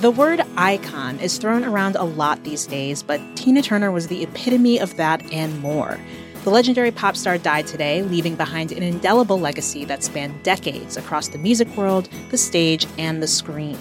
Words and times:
The 0.00 0.12
word 0.12 0.42
icon 0.56 1.18
is 1.18 1.38
thrown 1.38 1.64
around 1.64 1.96
a 1.96 2.04
lot 2.04 2.44
these 2.44 2.66
days, 2.66 3.02
but 3.02 3.20
Tina 3.34 3.62
Turner 3.62 3.90
was 3.90 4.06
the 4.06 4.22
epitome 4.22 4.78
of 4.78 4.96
that 4.96 5.20
and 5.32 5.58
more. 5.58 5.98
The 6.44 6.50
legendary 6.50 6.92
pop 6.92 7.16
star 7.16 7.36
died 7.36 7.66
today, 7.66 8.02
leaving 8.02 8.36
behind 8.36 8.70
an 8.70 8.84
indelible 8.84 9.40
legacy 9.40 9.84
that 9.86 10.04
spanned 10.04 10.40
decades 10.44 10.96
across 10.96 11.26
the 11.26 11.38
music 11.38 11.66
world, 11.76 12.08
the 12.30 12.38
stage, 12.38 12.86
and 12.96 13.20
the 13.20 13.26
screen. 13.26 13.76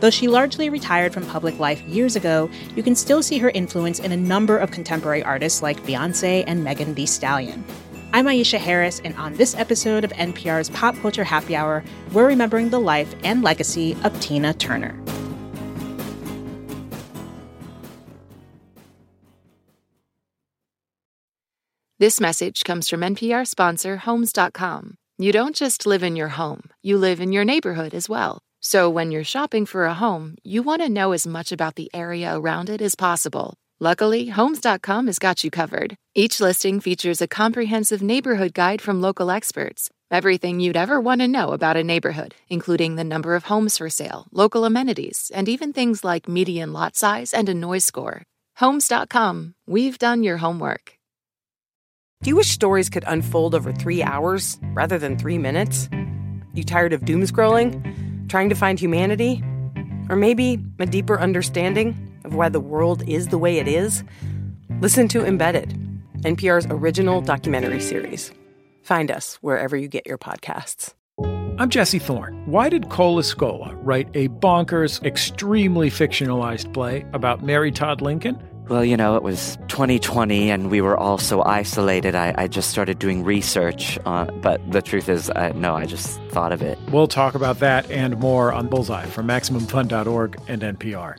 Though 0.00 0.10
she 0.10 0.26
largely 0.26 0.68
retired 0.68 1.14
from 1.14 1.26
public 1.26 1.56
life 1.60 1.80
years 1.82 2.16
ago, 2.16 2.50
you 2.74 2.82
can 2.82 2.96
still 2.96 3.22
see 3.22 3.38
her 3.38 3.50
influence 3.50 4.00
in 4.00 4.10
a 4.10 4.16
number 4.16 4.58
of 4.58 4.72
contemporary 4.72 5.22
artists 5.22 5.62
like 5.62 5.84
Beyonce 5.84 6.42
and 6.44 6.64
Megan 6.64 6.94
Thee 6.94 7.06
Stallion. 7.06 7.64
I'm 8.12 8.26
Aisha 8.26 8.58
Harris, 8.58 9.00
and 9.04 9.14
on 9.14 9.34
this 9.34 9.54
episode 9.54 10.02
of 10.02 10.10
NPR's 10.14 10.70
Pop 10.70 10.96
Culture 10.96 11.22
Happy 11.22 11.54
Hour, 11.54 11.84
we're 12.12 12.26
remembering 12.26 12.70
the 12.70 12.80
life 12.80 13.14
and 13.22 13.44
legacy 13.44 13.96
of 14.02 14.18
Tina 14.18 14.54
Turner. 14.54 15.01
This 22.02 22.20
message 22.20 22.64
comes 22.64 22.88
from 22.88 23.02
NPR 23.02 23.46
sponsor 23.46 23.98
Homes.com. 23.98 24.96
You 25.18 25.30
don't 25.30 25.54
just 25.54 25.86
live 25.86 26.02
in 26.02 26.16
your 26.16 26.30
home, 26.30 26.62
you 26.82 26.98
live 26.98 27.20
in 27.20 27.30
your 27.30 27.44
neighborhood 27.44 27.94
as 27.94 28.08
well. 28.08 28.40
So 28.58 28.90
when 28.90 29.12
you're 29.12 29.22
shopping 29.22 29.66
for 29.66 29.84
a 29.84 29.94
home, 29.94 30.34
you 30.42 30.64
want 30.64 30.82
to 30.82 30.88
know 30.88 31.12
as 31.12 31.28
much 31.28 31.52
about 31.52 31.76
the 31.76 31.88
area 31.94 32.36
around 32.36 32.68
it 32.68 32.82
as 32.82 32.96
possible. 32.96 33.54
Luckily, 33.78 34.30
Homes.com 34.30 35.06
has 35.06 35.20
got 35.20 35.44
you 35.44 35.50
covered. 35.52 35.94
Each 36.12 36.40
listing 36.40 36.80
features 36.80 37.22
a 37.22 37.28
comprehensive 37.28 38.02
neighborhood 38.02 38.52
guide 38.52 38.82
from 38.82 39.00
local 39.00 39.30
experts. 39.30 39.88
Everything 40.10 40.58
you'd 40.58 40.76
ever 40.76 41.00
want 41.00 41.20
to 41.20 41.28
know 41.28 41.50
about 41.50 41.76
a 41.76 41.84
neighborhood, 41.84 42.34
including 42.48 42.96
the 42.96 43.04
number 43.04 43.36
of 43.36 43.44
homes 43.44 43.78
for 43.78 43.88
sale, 43.88 44.26
local 44.32 44.64
amenities, 44.64 45.30
and 45.32 45.48
even 45.48 45.72
things 45.72 46.02
like 46.02 46.28
median 46.28 46.72
lot 46.72 46.96
size 46.96 47.32
and 47.32 47.48
a 47.48 47.54
noise 47.54 47.84
score. 47.84 48.24
Homes.com, 48.56 49.54
we've 49.68 49.98
done 49.98 50.24
your 50.24 50.38
homework. 50.38 50.98
Do 52.22 52.30
you 52.30 52.36
wish 52.36 52.50
stories 52.50 52.88
could 52.88 53.02
unfold 53.08 53.52
over 53.52 53.72
three 53.72 54.00
hours 54.00 54.56
rather 54.74 54.96
than 54.96 55.18
three 55.18 55.38
minutes? 55.38 55.88
You 56.54 56.62
tired 56.62 56.92
of 56.92 57.04
doom 57.04 57.22
scrolling? 57.22 58.28
Trying 58.28 58.48
to 58.48 58.54
find 58.54 58.78
humanity? 58.78 59.42
Or 60.08 60.14
maybe 60.14 60.64
a 60.78 60.86
deeper 60.86 61.18
understanding 61.18 61.96
of 62.22 62.36
why 62.36 62.48
the 62.48 62.60
world 62.60 63.02
is 63.08 63.28
the 63.28 63.38
way 63.38 63.58
it 63.58 63.66
is? 63.66 64.04
Listen 64.80 65.08
to 65.08 65.26
Embedded, 65.26 65.76
NPR's 66.20 66.64
original 66.70 67.22
documentary 67.22 67.80
series. 67.80 68.30
Find 68.84 69.10
us 69.10 69.34
wherever 69.40 69.76
you 69.76 69.88
get 69.88 70.06
your 70.06 70.18
podcasts. 70.18 70.94
I'm 71.58 71.70
Jesse 71.70 71.98
Thorne. 71.98 72.40
Why 72.46 72.68
did 72.68 72.88
Cole 72.88 73.18
Escola 73.18 73.76
write 73.82 74.08
a 74.14 74.28
bonkers, 74.28 75.04
extremely 75.04 75.90
fictionalized 75.90 76.72
play 76.72 77.04
about 77.12 77.42
Mary 77.42 77.72
Todd 77.72 78.00
Lincoln? 78.00 78.40
Well, 78.72 78.86
you 78.86 78.96
know, 78.96 79.16
it 79.16 79.22
was 79.22 79.58
2020 79.68 80.50
and 80.50 80.70
we 80.70 80.80
were 80.80 80.96
all 80.96 81.18
so 81.18 81.42
isolated. 81.44 82.14
I, 82.14 82.34
I 82.38 82.48
just 82.48 82.70
started 82.70 82.98
doing 82.98 83.22
research. 83.22 83.98
On, 84.06 84.40
but 84.40 84.62
the 84.72 84.80
truth 84.80 85.10
is, 85.10 85.28
I, 85.28 85.52
no, 85.52 85.76
I 85.76 85.84
just 85.84 86.18
thought 86.30 86.52
of 86.52 86.62
it. 86.62 86.78
We'll 86.90 87.06
talk 87.06 87.34
about 87.34 87.58
that 87.58 87.90
and 87.90 88.18
more 88.18 88.50
on 88.50 88.68
Bullseye 88.68 89.04
from 89.04 89.26
MaximumFun.org 89.26 90.40
and 90.48 90.62
NPR. 90.62 91.18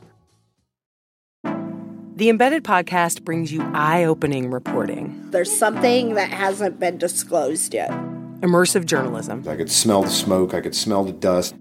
The 2.16 2.28
Embedded 2.28 2.64
podcast 2.64 3.22
brings 3.22 3.52
you 3.52 3.62
eye 3.72 4.02
opening 4.02 4.50
reporting. 4.50 5.30
There's 5.30 5.56
something 5.56 6.14
that 6.14 6.30
hasn't 6.30 6.80
been 6.80 6.98
disclosed 6.98 7.72
yet. 7.72 7.92
Immersive 8.40 8.84
journalism. 8.84 9.44
I 9.46 9.54
could 9.54 9.70
smell 9.70 10.02
the 10.02 10.10
smoke, 10.10 10.54
I 10.54 10.60
could 10.60 10.74
smell 10.74 11.04
the 11.04 11.12
dust. 11.12 11.54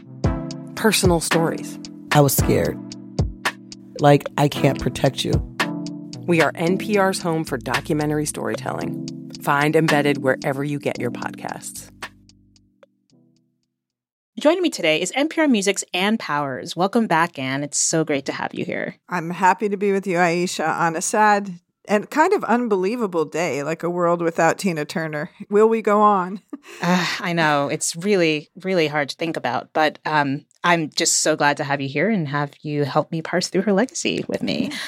Personal 0.73 1.19
stories. 1.19 1.77
I 2.13 2.21
was 2.21 2.35
scared. 2.35 2.79
Like, 3.99 4.23
I 4.39 4.47
can't 4.47 4.81
protect 4.81 5.23
you. 5.23 5.52
We 6.25 6.41
are 6.41 6.53
NPR's 6.53 7.21
home 7.21 7.43
for 7.43 7.57
documentary 7.57 8.25
storytelling. 8.25 9.31
Find 9.41 9.75
Embedded 9.75 10.19
wherever 10.19 10.63
you 10.63 10.79
get 10.79 10.97
your 10.97 11.11
podcasts. 11.11 11.89
Joining 14.39 14.61
me 14.61 14.69
today 14.69 15.01
is 15.01 15.11
NPR 15.11 15.49
Music's 15.49 15.83
Ann 15.93 16.17
Powers. 16.17 16.77
Welcome 16.77 17.07
back, 17.07 17.37
Ann. 17.37 17.61
It's 17.61 17.77
so 17.77 18.05
great 18.05 18.25
to 18.27 18.31
have 18.31 18.53
you 18.53 18.63
here. 18.63 18.95
I'm 19.09 19.31
happy 19.31 19.67
to 19.67 19.75
be 19.75 19.91
with 19.91 20.07
you, 20.07 20.15
Aisha, 20.15 20.65
on 20.65 20.95
a 20.95 21.01
sad 21.01 21.59
and 21.89 22.09
kind 22.09 22.31
of 22.31 22.45
unbelievable 22.45 23.25
day, 23.25 23.61
like 23.61 23.83
a 23.83 23.89
world 23.89 24.21
without 24.21 24.57
Tina 24.57 24.85
Turner. 24.85 25.29
Will 25.49 25.67
we 25.67 25.81
go 25.81 26.01
on? 26.01 26.39
uh, 26.81 27.05
I 27.19 27.33
know. 27.33 27.67
It's 27.67 27.97
really, 27.97 28.49
really 28.63 28.87
hard 28.87 29.09
to 29.09 29.17
think 29.17 29.35
about, 29.35 29.73
but 29.73 29.99
um, 30.05 30.45
I'm 30.63 30.89
just 30.89 31.19
so 31.19 31.35
glad 31.35 31.57
to 31.57 31.65
have 31.65 31.81
you 31.81 31.89
here 31.89 32.09
and 32.09 32.29
have 32.29 32.53
you 32.61 32.85
help 32.85 33.11
me 33.11 33.21
parse 33.21 33.49
through 33.49 33.63
her 33.63 33.73
legacy 33.73 34.23
with 34.29 34.41
me. 34.41 34.71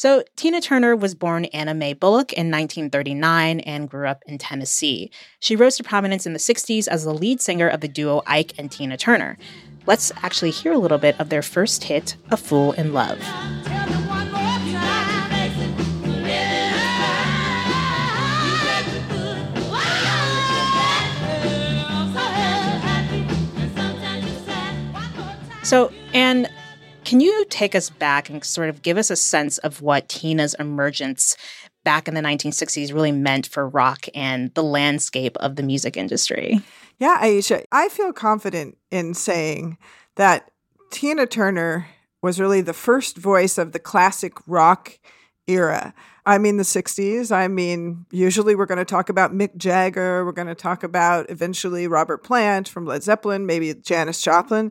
So, 0.00 0.24
Tina 0.34 0.62
Turner 0.62 0.96
was 0.96 1.14
born 1.14 1.44
Anna 1.52 1.74
Mae 1.74 1.92
Bullock 1.92 2.32
in 2.32 2.50
1939 2.50 3.60
and 3.60 3.86
grew 3.86 4.08
up 4.08 4.22
in 4.26 4.38
Tennessee. 4.38 5.10
She 5.40 5.56
rose 5.56 5.76
to 5.76 5.82
prominence 5.82 6.24
in 6.24 6.32
the 6.32 6.38
60s 6.38 6.88
as 6.88 7.04
the 7.04 7.12
lead 7.12 7.42
singer 7.42 7.68
of 7.68 7.82
the 7.82 7.86
duo 7.86 8.22
Ike 8.26 8.54
and 8.56 8.72
Tina 8.72 8.96
Turner. 8.96 9.36
Let's 9.84 10.10
actually 10.22 10.52
hear 10.52 10.72
a 10.72 10.78
little 10.78 10.96
bit 10.96 11.20
of 11.20 11.28
their 11.28 11.42
first 11.42 11.84
hit, 11.84 12.16
A 12.30 12.38
Fool 12.38 12.72
in 12.72 12.94
Love. 12.94 13.20
So, 25.62 25.92
and 26.14 26.48
can 27.10 27.18
you 27.18 27.44
take 27.50 27.74
us 27.74 27.90
back 27.90 28.30
and 28.30 28.44
sort 28.44 28.68
of 28.68 28.82
give 28.82 28.96
us 28.96 29.10
a 29.10 29.16
sense 29.16 29.58
of 29.58 29.82
what 29.82 30.08
Tina's 30.08 30.54
emergence 30.60 31.36
back 31.82 32.06
in 32.06 32.14
the 32.14 32.20
1960s 32.20 32.94
really 32.94 33.10
meant 33.10 33.48
for 33.48 33.68
rock 33.68 34.06
and 34.14 34.54
the 34.54 34.62
landscape 34.62 35.36
of 35.38 35.56
the 35.56 35.64
music 35.64 35.96
industry? 35.96 36.60
Yeah, 37.00 37.18
Aisha, 37.20 37.64
I 37.72 37.88
feel 37.88 38.12
confident 38.12 38.78
in 38.92 39.14
saying 39.14 39.76
that 40.14 40.52
Tina 40.92 41.26
Turner 41.26 41.88
was 42.22 42.38
really 42.38 42.60
the 42.60 42.72
first 42.72 43.16
voice 43.16 43.58
of 43.58 43.72
the 43.72 43.80
classic 43.80 44.34
rock 44.46 44.96
era. 45.48 45.92
I 46.24 46.38
mean, 46.38 46.58
the 46.58 46.62
60s. 46.62 47.32
I 47.32 47.48
mean, 47.48 48.06
usually 48.12 48.54
we're 48.54 48.66
going 48.66 48.78
to 48.78 48.84
talk 48.84 49.08
about 49.08 49.32
Mick 49.32 49.56
Jagger. 49.56 50.24
We're 50.24 50.30
going 50.30 50.46
to 50.46 50.54
talk 50.54 50.84
about 50.84 51.28
eventually 51.28 51.88
Robert 51.88 52.22
Plant 52.22 52.68
from 52.68 52.86
Led 52.86 53.02
Zeppelin, 53.02 53.46
maybe 53.46 53.74
Janis 53.74 54.22
Joplin. 54.22 54.70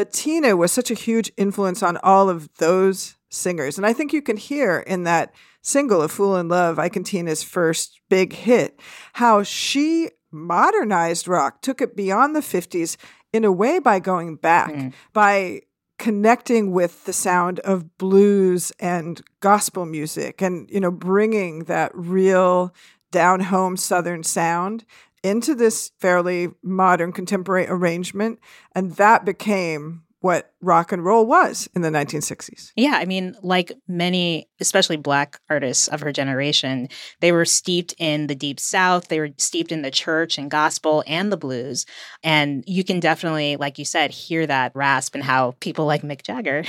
But 0.00 0.14
Tina 0.14 0.56
was 0.56 0.72
such 0.72 0.90
a 0.90 0.94
huge 0.94 1.30
influence 1.36 1.82
on 1.82 1.98
all 1.98 2.30
of 2.30 2.48
those 2.54 3.16
singers. 3.28 3.76
And 3.76 3.86
I 3.86 3.92
think 3.92 4.14
you 4.14 4.22
can 4.22 4.38
hear 4.38 4.78
in 4.78 5.04
that 5.04 5.34
single, 5.60 6.00
A 6.00 6.08
Fool 6.08 6.38
in 6.38 6.48
Love, 6.48 6.78
Ike 6.78 7.04
Tina's 7.04 7.42
first 7.42 8.00
big 8.08 8.32
hit, 8.32 8.80
how 9.12 9.42
she 9.42 10.08
modernized 10.30 11.28
rock, 11.28 11.60
took 11.60 11.82
it 11.82 11.94
beyond 11.94 12.34
the 12.34 12.40
50s 12.40 12.96
in 13.34 13.44
a 13.44 13.52
way 13.52 13.78
by 13.78 13.98
going 13.98 14.36
back, 14.36 14.72
mm. 14.72 14.94
by 15.12 15.60
connecting 15.98 16.72
with 16.72 17.04
the 17.04 17.12
sound 17.12 17.60
of 17.60 17.98
blues 17.98 18.72
and 18.80 19.20
gospel 19.40 19.84
music 19.84 20.40
and 20.40 20.70
you 20.70 20.80
know 20.80 20.90
bringing 20.90 21.64
that 21.64 21.92
real 21.94 22.74
down 23.10 23.40
home 23.40 23.76
southern 23.76 24.22
sound 24.22 24.86
into 25.22 25.54
this 25.54 25.90
fairly 25.98 26.48
modern 26.62 27.12
contemporary 27.12 27.66
arrangement 27.68 28.38
and 28.74 28.92
that 28.92 29.24
became 29.24 30.02
what 30.20 30.52
rock 30.60 30.92
and 30.92 31.02
roll 31.02 31.24
was 31.24 31.68
in 31.74 31.80
the 31.80 31.88
1960s. 31.88 32.72
Yeah, 32.76 32.98
I 33.00 33.06
mean, 33.06 33.34
like 33.42 33.72
many, 33.88 34.48
especially 34.60 34.98
black 34.98 35.40
artists 35.48 35.88
of 35.88 36.00
her 36.00 36.12
generation, 36.12 36.88
they 37.20 37.32
were 37.32 37.46
steeped 37.46 37.94
in 37.98 38.26
the 38.26 38.34
deep 38.34 38.60
south, 38.60 39.08
they 39.08 39.18
were 39.18 39.30
steeped 39.38 39.72
in 39.72 39.80
the 39.80 39.90
church 39.90 40.36
and 40.36 40.50
gospel 40.50 41.02
and 41.06 41.32
the 41.32 41.38
blues. 41.38 41.86
And 42.22 42.62
you 42.66 42.84
can 42.84 43.00
definitely, 43.00 43.56
like 43.56 43.78
you 43.78 43.86
said, 43.86 44.10
hear 44.10 44.46
that 44.46 44.72
rasp 44.74 45.14
and 45.14 45.24
how 45.24 45.54
people 45.60 45.86
like 45.86 46.02
Mick 46.02 46.22
Jagger 46.22 46.64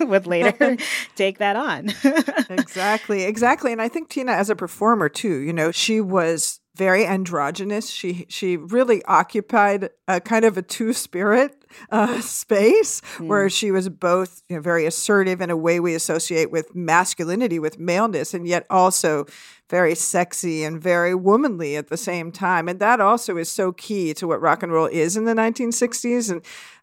would 0.04 0.26
later 0.26 0.76
take 1.16 1.38
that 1.38 1.56
on. 1.56 1.92
exactly, 2.50 3.22
exactly. 3.22 3.72
And 3.72 3.80
I 3.80 3.88
think 3.88 4.10
Tina 4.10 4.32
as 4.32 4.50
a 4.50 4.56
performer 4.56 5.08
too, 5.08 5.38
you 5.38 5.54
know, 5.54 5.70
she 5.70 6.02
was 6.02 6.60
very 6.74 7.06
androgynous. 7.06 7.90
She 7.90 8.26
she 8.28 8.56
really 8.56 9.04
occupied 9.04 9.90
a 10.08 10.20
kind 10.20 10.44
of 10.44 10.56
a 10.56 10.62
two 10.62 10.92
spirit 10.92 11.64
uh, 11.90 12.20
space 12.20 13.00
where 13.18 13.50
she 13.50 13.70
was 13.70 13.88
both 13.88 14.42
you 14.48 14.56
know, 14.56 14.62
very 14.62 14.86
assertive 14.86 15.40
in 15.40 15.50
a 15.50 15.56
way 15.56 15.80
we 15.80 15.94
associate 15.94 16.50
with 16.50 16.74
masculinity, 16.74 17.58
with 17.58 17.78
maleness, 17.78 18.32
and 18.34 18.46
yet 18.46 18.66
also 18.70 19.26
very 19.68 19.94
sexy 19.94 20.64
and 20.64 20.82
very 20.82 21.14
womanly 21.14 21.76
at 21.76 21.88
the 21.88 21.96
same 21.96 22.30
time. 22.30 22.68
And 22.68 22.78
that 22.80 23.00
also 23.00 23.36
is 23.38 23.50
so 23.50 23.72
key 23.72 24.12
to 24.14 24.28
what 24.28 24.40
rock 24.40 24.62
and 24.62 24.70
roll 24.70 24.86
is 24.86 25.16
in 25.16 25.24
the 25.24 25.34
1960s. 25.34 26.30
And 26.30 26.42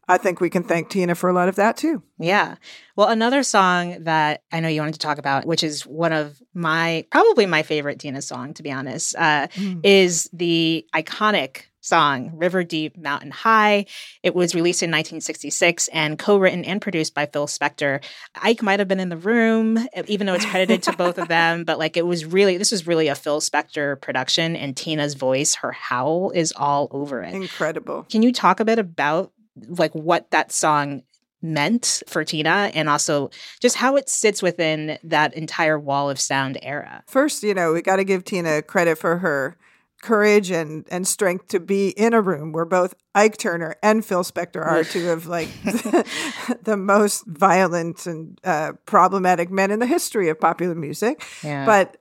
I 0.09 0.17
think 0.17 0.41
we 0.41 0.49
can 0.49 0.63
thank 0.63 0.89
Tina 0.89 1.13
for 1.15 1.29
a 1.29 1.33
lot 1.33 1.47
of 1.49 1.55
that 1.57 1.77
too. 1.77 2.01
Yeah. 2.17 2.55
Well, 2.95 3.07
another 3.07 3.43
song 3.43 4.03
that 4.03 4.41
I 4.51 4.59
know 4.59 4.67
you 4.67 4.81
wanted 4.81 4.93
to 4.93 4.99
talk 4.99 5.19
about, 5.19 5.45
which 5.45 5.63
is 5.63 5.85
one 5.85 6.11
of 6.11 6.41
my 6.53 7.05
probably 7.11 7.45
my 7.45 7.61
favorite 7.63 7.99
Tina 7.99 8.21
song, 8.21 8.53
to 8.55 8.63
be 8.63 8.71
honest, 8.71 9.15
uh, 9.15 9.47
Mm. 9.53 9.81
is 9.83 10.27
the 10.33 10.85
iconic 10.95 11.61
song 11.81 12.31
River 12.33 12.63
Deep, 12.63 12.97
Mountain 12.97 13.31
High. 13.31 13.85
It 14.21 14.35
was 14.35 14.53
released 14.55 14.83
in 14.83 14.89
1966 14.91 15.87
and 15.89 16.17
co 16.19 16.37
written 16.37 16.65
and 16.65 16.81
produced 16.81 17.13
by 17.13 17.25
Phil 17.27 17.45
Spector. 17.47 18.03
Ike 18.35 18.61
might 18.63 18.79
have 18.79 18.87
been 18.87 18.99
in 18.99 19.09
the 19.09 19.15
room, 19.17 19.77
even 20.07 20.25
though 20.27 20.33
it's 20.33 20.45
credited 20.45 20.83
to 20.83 20.93
both 20.93 21.17
of 21.19 21.27
them, 21.29 21.63
but 21.63 21.79
like 21.79 21.95
it 21.97 22.05
was 22.05 22.25
really, 22.25 22.57
this 22.57 22.71
was 22.71 22.85
really 22.87 23.07
a 23.07 23.15
Phil 23.15 23.39
Spector 23.41 24.01
production, 24.01 24.55
and 24.55 24.75
Tina's 24.75 25.13
voice, 25.13 25.55
her 25.55 25.71
howl 25.71 26.31
is 26.31 26.51
all 26.57 26.87
over 26.91 27.21
it. 27.23 27.33
Incredible. 27.33 28.07
Can 28.09 28.23
you 28.23 28.33
talk 28.33 28.59
a 28.59 28.65
bit 28.65 28.79
about 28.79 29.31
like 29.67 29.93
what 29.93 30.31
that 30.31 30.51
song 30.51 31.03
meant 31.41 32.03
for 32.07 32.23
Tina 32.23 32.71
and 32.73 32.89
also 32.89 33.29
just 33.61 33.77
how 33.77 33.95
it 33.95 34.09
sits 34.09 34.41
within 34.41 34.97
that 35.03 35.33
entire 35.33 35.79
wall 35.79 36.09
of 36.09 36.19
sound 36.19 36.57
era? 36.61 37.03
First, 37.07 37.43
you 37.43 37.53
know, 37.53 37.73
we 37.73 37.81
got 37.81 37.97
to 37.97 38.03
give 38.03 38.23
Tina 38.23 38.61
credit 38.61 38.97
for 38.97 39.19
her 39.19 39.57
courage 40.01 40.49
and, 40.49 40.85
and 40.89 41.07
strength 41.07 41.47
to 41.49 41.59
be 41.59 41.89
in 41.89 42.13
a 42.13 42.21
room 42.21 42.53
where 42.53 42.65
both 42.65 42.95
Ike 43.13 43.37
Turner 43.37 43.75
and 43.83 44.05
Phil 44.05 44.23
Spector 44.23 44.65
are 44.65 44.83
two 44.83 45.09
of 45.09 45.27
like 45.27 45.49
the 46.63 46.77
most 46.77 47.25
violent 47.25 48.05
and 48.05 48.39
uh, 48.43 48.73
problematic 48.85 49.51
men 49.51 49.71
in 49.71 49.79
the 49.79 49.85
history 49.85 50.29
of 50.29 50.39
popular 50.39 50.75
music. 50.75 51.23
Yeah. 51.43 51.65
But, 51.65 51.97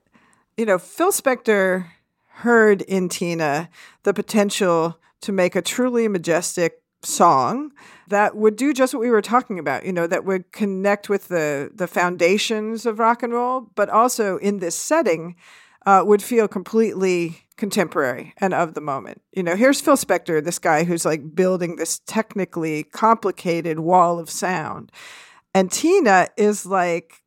you 0.57 0.65
know, 0.65 0.77
Phil 0.77 1.11
Spector 1.11 1.87
heard 2.35 2.81
in 2.83 3.09
Tina 3.09 3.69
the 4.03 4.13
potential 4.13 4.97
to 5.21 5.33
make 5.33 5.55
a 5.55 5.61
truly 5.61 6.07
majestic 6.07 6.78
song 7.01 7.71
that 8.07 8.35
would 8.35 8.55
do 8.55 8.73
just 8.73 8.93
what 8.93 9.01
we 9.01 9.09
were 9.09 9.21
talking 9.21 9.59
about, 9.59 9.85
you 9.85 9.93
know, 9.93 10.07
that 10.07 10.25
would 10.25 10.51
connect 10.51 11.09
with 11.09 11.27
the 11.27 11.71
the 11.73 11.87
foundations 11.87 12.85
of 12.85 12.99
rock 12.99 13.23
and 13.23 13.33
roll, 13.33 13.69
but 13.75 13.89
also 13.89 14.37
in 14.37 14.59
this 14.59 14.75
setting 14.75 15.35
uh, 15.85 16.03
would 16.05 16.21
feel 16.21 16.47
completely 16.47 17.43
contemporary 17.57 18.33
and 18.37 18.53
of 18.53 18.73
the 18.73 18.81
moment. 18.81 19.21
You 19.33 19.43
know, 19.43 19.55
here's 19.55 19.81
Phil 19.81 19.97
Spector, 19.97 20.43
this 20.43 20.59
guy 20.59 20.83
who's 20.83 21.05
like 21.05 21.35
building 21.35 21.75
this 21.75 21.99
technically 22.07 22.83
complicated 22.83 23.79
wall 23.79 24.17
of 24.17 24.29
sound. 24.29 24.91
And 25.53 25.71
Tina 25.71 26.29
is 26.37 26.65
like 26.65 27.21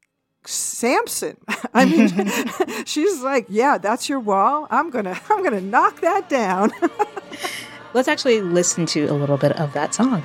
Samson. 0.45 1.37
I 1.75 1.85
mean, 1.85 2.85
she's 2.87 3.23
like, 3.23 3.47
yeah, 3.49 3.79
that's 3.79 4.09
your 4.09 4.21
wall. 4.21 4.67
I'm 4.71 4.91
going 4.91 5.05
to 5.05 5.21
I'm 5.31 5.39
going 5.39 5.53
to 5.53 5.61
knock 5.61 6.01
that 6.01 6.29
down. 6.29 6.73
Let's 7.95 8.09
actually 8.09 8.41
listen 8.41 8.87
to 8.87 9.05
a 9.07 9.13
little 9.13 9.37
bit 9.37 9.53
of 9.53 9.75
that 9.75 9.95
song. 9.95 10.23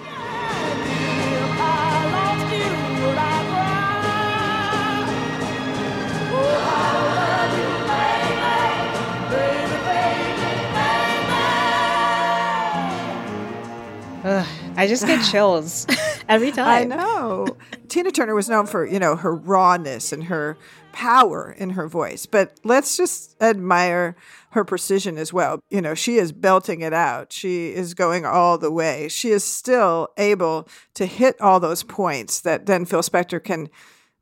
Ugh, 14.23 14.45
I 14.75 14.87
just 14.87 15.05
get 15.05 15.23
chills 15.31 15.87
every 16.27 16.51
time. 16.51 16.91
I 16.91 16.95
know. 16.95 17.16
Tina 17.89 18.11
Turner 18.11 18.35
was 18.35 18.49
known 18.49 18.65
for, 18.65 18.85
you 18.85 18.99
know, 18.99 19.15
her 19.15 19.35
rawness 19.35 20.11
and 20.11 20.25
her 20.25 20.57
power 20.91 21.55
in 21.57 21.71
her 21.71 21.87
voice, 21.87 22.25
but 22.25 22.59
let's 22.63 22.97
just 22.97 23.35
admire 23.41 24.15
her 24.51 24.63
precision 24.63 25.17
as 25.17 25.31
well. 25.31 25.59
You 25.69 25.81
know, 25.81 25.93
she 25.93 26.17
is 26.17 26.31
belting 26.31 26.81
it 26.81 26.93
out. 26.93 27.31
She 27.31 27.73
is 27.73 27.93
going 27.93 28.25
all 28.25 28.57
the 28.57 28.71
way. 28.71 29.07
She 29.07 29.29
is 29.29 29.43
still 29.43 30.09
able 30.17 30.67
to 30.95 31.05
hit 31.05 31.39
all 31.39 31.59
those 31.59 31.83
points 31.83 32.41
that 32.41 32.65
then 32.65 32.85
Phil 32.85 33.01
Spector 33.01 33.43
can 33.43 33.69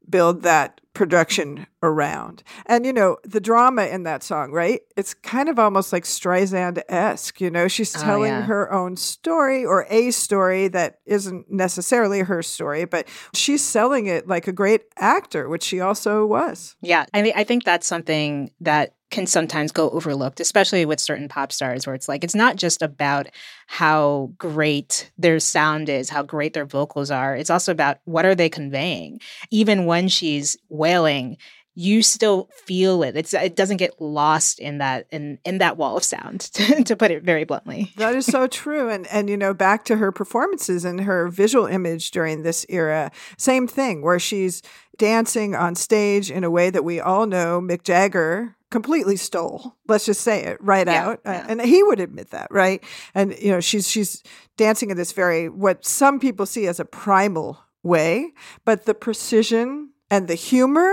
build 0.10 0.44
that 0.44 0.82
production 0.94 1.68
around. 1.84 2.42
And 2.66 2.86
you 2.86 2.94
know, 2.94 3.18
the 3.24 3.42
drama 3.42 3.84
in 3.86 4.04
that 4.04 4.24
song, 4.24 4.52
right? 4.52 4.80
It's 4.96 5.14
kind 5.14 5.50
of 5.50 5.60
almost 5.60 5.92
like 5.92 6.04
Streisand 6.06 6.82
esque. 6.90 7.42
You 7.42 7.52
know, 7.52 7.68
she's 7.68 7.96
Oh, 7.96 8.00
telling 8.02 8.32
yeah. 8.32 8.42
her 8.44 8.72
own 8.72 8.96
story 8.96 9.66
or 9.66 9.86
a 9.90 10.12
story 10.12 10.68
that 10.70 11.00
isn't 11.06 11.52
necessarily 11.52 12.22
her 12.22 12.42
story, 12.42 12.86
but 12.86 13.08
she's 13.34 13.62
selling 13.64 14.08
it 14.08 14.28
like 14.28 14.48
a 14.48 14.54
great 14.54 14.84
actor, 14.98 15.50
which 15.50 15.64
she 15.64 15.82
also 15.82 16.26
was. 16.26 16.76
Yeah, 16.82 17.06
I 17.14 17.22
mean, 17.22 17.34
I 17.36 17.44
think 17.44 17.66
that's 17.66 17.86
something 17.86 18.52
that 18.62 18.95
can 19.12 19.28
sometimes 19.28 19.72
go 19.72 19.90
overlooked, 19.92 20.40
especially 20.40 20.86
with 20.86 21.00
certain 21.00 21.28
pop 21.28 21.52
stars, 21.52 21.86
where 21.86 21.96
it's 21.96 22.08
like 22.10 22.24
it's 22.24 22.36
not 22.36 22.56
just 22.56 22.82
about 22.82 23.28
how 23.68 24.32
great 24.38 25.12
their 25.18 25.40
sound 25.40 25.90
is, 25.90 26.10
how 26.10 26.24
great 26.24 26.54
their 26.54 26.66
vocals 26.66 27.12
are. 27.12 27.36
It's 27.36 27.50
also 27.50 27.72
about 27.72 27.98
what 28.06 28.26
are 28.26 28.36
they 28.36 28.50
conveying. 28.50 29.20
Even 29.52 29.86
when 29.86 30.08
she's 30.08 30.58
wailing, 30.70 31.38
you 31.76 32.02
still 32.02 32.50
feel 32.66 33.04
it. 33.04 33.16
It's 33.18 33.34
it 33.34 33.56
doesn't 33.56 33.78
get 33.78 34.00
lost 34.02 34.60
in 34.60 34.78
that 34.80 35.08
in 35.12 35.38
in 35.46 35.58
that 35.60 35.78
wall 35.78 35.98
of 35.98 36.04
sound, 36.04 36.40
to, 36.54 36.84
to 36.84 36.96
put 36.96 37.12
it 37.12 37.24
very 37.24 37.44
bluntly. 37.44 37.92
That 37.98 38.16
is 38.16 38.26
so 38.26 38.48
true. 38.48 38.90
And 38.90 39.06
and 39.08 39.30
you 39.30 39.38
know, 39.38 39.54
back 39.54 39.86
to 39.86 39.98
her 39.98 40.12
performances 40.12 40.86
and 40.86 41.02
her 41.02 41.28
visual 41.28 41.66
image 41.68 42.12
during 42.12 42.44
this 42.44 42.66
era, 42.70 43.12
same 43.38 43.68
thing 43.68 44.02
where 44.02 44.20
she's 44.20 44.62
dancing 44.98 45.54
on 45.56 45.76
stage 45.76 46.32
in 46.32 46.44
a 46.46 46.50
way 46.50 46.70
that 46.70 46.84
we 46.86 47.00
all 47.02 47.28
know 47.28 47.60
Mick 47.62 47.84
Jagger 47.84 48.56
completely 48.72 49.18
stole. 49.18 49.76
Let's 49.88 50.06
just 50.06 50.22
say 50.22 50.44
it 50.44 50.58
right 50.62 50.88
Yeah, 50.88 51.08
out. 51.10 51.20
Uh, 51.26 51.32
yeah. 51.32 51.46
and 51.50 51.62
he 51.62 51.84
would 51.84 52.00
admit 52.00 52.32
that, 52.32 52.48
right? 52.52 52.82
And 53.14 53.38
you 53.38 53.52
know, 53.52 53.60
she's 53.60 53.90
she's 53.90 54.24
dancing 54.58 54.90
in 54.92 54.98
this 54.98 55.12
very 55.12 55.50
what 55.50 55.86
some 55.86 56.20
people 56.20 56.46
see 56.46 56.68
as 56.68 56.80
a 56.80 56.86
primal 56.86 57.60
way, 57.84 58.32
but 58.64 58.86
the 58.86 58.94
precision 58.94 59.92
and 60.10 60.28
the 60.28 60.36
humor 60.36 60.90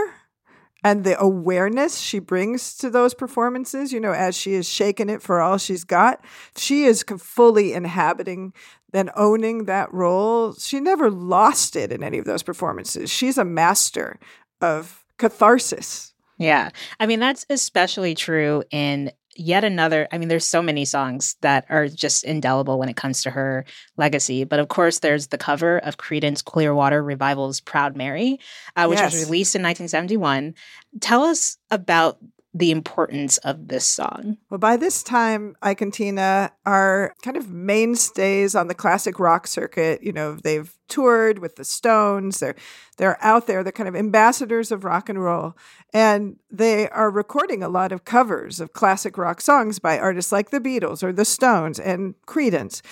and 0.84 1.04
the 1.04 1.20
awareness 1.20 1.98
she 1.98 2.18
brings 2.18 2.76
to 2.78 2.90
those 2.90 3.14
performances, 3.14 3.92
you 3.92 4.00
know, 4.00 4.12
as 4.12 4.36
she 4.36 4.54
is 4.54 4.68
shaking 4.68 5.08
it 5.08 5.22
for 5.22 5.40
all 5.40 5.58
she's 5.58 5.84
got, 5.84 6.24
she 6.56 6.84
is 6.84 7.04
fully 7.18 7.72
inhabiting 7.72 8.52
and 8.92 9.10
owning 9.16 9.64
that 9.66 9.92
role. 9.92 10.54
She 10.54 10.80
never 10.80 11.10
lost 11.10 11.76
it 11.76 11.92
in 11.92 12.02
any 12.02 12.18
of 12.18 12.24
those 12.24 12.42
performances. 12.42 13.10
She's 13.10 13.38
a 13.38 13.44
master 13.44 14.18
of 14.60 15.04
catharsis. 15.18 16.14
Yeah. 16.38 16.70
I 16.98 17.06
mean, 17.06 17.20
that's 17.20 17.46
especially 17.48 18.14
true 18.14 18.64
in 18.70 19.12
yet 19.36 19.64
another. 19.64 20.08
I 20.12 20.18
mean, 20.18 20.28
there's 20.28 20.44
so 20.46 20.62
many 20.62 20.84
songs 20.84 21.36
that 21.40 21.64
are 21.68 21.88
just 21.88 22.24
indelible 22.24 22.78
when 22.78 22.88
it 22.88 22.96
comes 22.96 23.22
to 23.22 23.30
her 23.30 23.64
legacy. 23.96 24.44
But 24.44 24.60
of 24.60 24.68
course, 24.68 24.98
there's 24.98 25.28
the 25.28 25.38
cover 25.38 25.78
of 25.78 25.96
Creedence 25.96 26.44
Clearwater 26.44 27.02
Revival's 27.02 27.60
Proud 27.60 27.96
Mary, 27.96 28.38
uh, 28.76 28.86
which 28.86 28.98
Yes. 28.98 29.12
was 29.14 29.24
released 29.24 29.54
in 29.54 29.62
1971. 29.62 30.54
Tell 31.00 31.22
us 31.22 31.56
about 31.70 32.18
the 32.54 32.70
importance 32.70 33.38
of 33.38 33.68
this 33.68 33.86
song. 33.86 34.36
Well, 34.50 34.58
by 34.58 34.76
this 34.76 35.02
time, 35.02 35.56
Ike 35.62 35.80
and 35.80 35.92
Tina 35.92 36.52
are 36.66 37.14
kind 37.22 37.36
of 37.36 37.50
mainstays 37.50 38.54
on 38.54 38.68
the 38.68 38.74
classic 38.74 39.18
rock 39.18 39.46
circuit. 39.46 40.02
You 40.02 40.12
know, 40.12 40.34
they've 40.34 40.76
toured 40.88 41.38
with 41.38 41.56
the 41.56 41.64
Stones. 41.64 42.40
They're 42.40 42.54
they're 42.98 43.22
out 43.24 43.46
there. 43.46 43.62
They're 43.62 43.72
kind 43.72 43.88
of 43.88 43.96
ambassadors 43.96 44.70
of 44.70 44.84
rock 44.84 45.08
and 45.08 45.22
roll, 45.22 45.56
and 45.94 46.36
they 46.50 46.90
are 46.90 47.10
recording 47.10 47.62
a 47.62 47.70
lot 47.70 47.90
of 47.90 48.04
covers 48.04 48.60
of 48.60 48.74
classic 48.74 49.16
rock 49.16 49.40
songs 49.40 49.78
by 49.78 49.98
artists 49.98 50.32
like 50.32 50.50
the 50.50 50.60
Beatles 50.60 51.02
or 51.02 51.12
the 51.12 51.24
Stones 51.24 51.80
and 51.80 52.14
Creedence. 52.26 52.82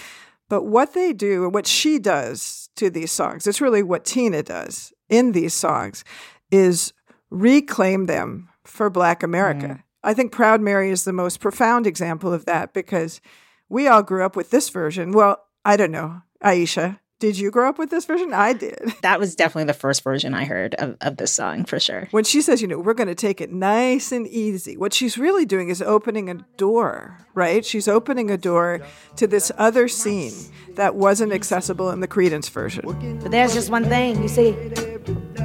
But 0.49 0.65
what 0.65 0.95
they 0.95 1.13
do 1.13 1.49
what 1.49 1.67
she 1.67 1.99
does 1.99 2.71
to 2.77 2.89
these 2.89 3.13
songs, 3.13 3.47
it's 3.47 3.61
really 3.61 3.83
what 3.83 4.07
Tina 4.07 4.43
does 4.43 4.93
in 5.11 5.33
these 5.33 5.55
songs, 5.55 6.03
is 6.51 6.95
reclaim 7.31 8.07
them 8.07 8.50
for 8.65 8.91
Black 8.91 9.23
America. 9.23 9.67
Mm. 9.67 9.83
I 10.03 10.15
think 10.15 10.33
Proud 10.33 10.61
Mary 10.61 10.91
is 10.91 11.05
the 11.05 11.13
most 11.13 11.41
profound 11.41 11.87
example 11.87 12.33
of 12.33 12.47
that 12.47 12.73
because 12.73 13.21
we 13.69 13.87
all 13.87 14.03
grew 14.03 14.25
up 14.25 14.37
with 14.37 14.51
this 14.51 14.71
version. 14.71 15.13
Well, 15.13 15.43
I 15.65 15.77
don't 15.77 15.93
know. 15.93 16.23
Aisha, 16.43 16.99
did 17.19 17.39
you 17.39 17.51
grow 17.51 17.69
up 17.69 17.79
with 17.79 17.91
this 17.91 18.07
version? 18.07 18.33
I 18.33 18.55
did. 18.55 18.79
That 19.03 19.21
was 19.21 19.35
definitely 19.35 19.65
the 19.65 19.75
first 19.75 20.03
version 20.03 20.35
I 20.35 20.45
heard 20.45 20.75
of, 20.75 20.97
of 21.01 21.17
this 21.17 21.33
song 21.33 21.65
for 21.65 21.81
sure. 21.81 22.09
When 22.13 22.25
she 22.25 22.43
says, 22.43 22.63
you 22.63 22.69
know, 22.69 22.79
we're 22.79 22.95
going 22.95 23.09
to 23.09 23.15
take 23.15 23.41
it 23.41 23.51
nice 23.51 24.13
and 24.13 24.27
easy, 24.29 24.77
what 24.77 24.93
she's 24.95 25.19
really 25.19 25.45
doing 25.45 25.69
is 25.69 25.83
opening 25.83 26.31
a 26.31 26.35
door, 26.57 27.19
right? 27.35 27.65
She's 27.65 27.89
opening 27.89 28.31
a 28.31 28.39
door 28.39 28.81
to 29.17 29.27
this 29.27 29.51
other 29.59 29.89
scene 29.89 30.33
that 30.77 30.95
wasn't 30.95 31.33
accessible 31.33 31.91
in 31.91 32.01
the 32.01 32.09
Creedence 32.09 32.49
version. 32.49 32.85
But 33.21 33.31
there's 33.31 33.55
just 33.55 33.71
one 33.71 33.85
thing, 33.85 34.23
you 34.23 34.29
see, 34.29 34.55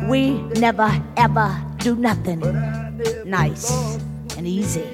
we 0.07 0.41
never 0.59 0.91
ever 1.17 1.61
do 1.79 1.95
nothing 1.95 2.84
nice 3.25 3.97
and 4.37 4.47
easy. 4.47 4.85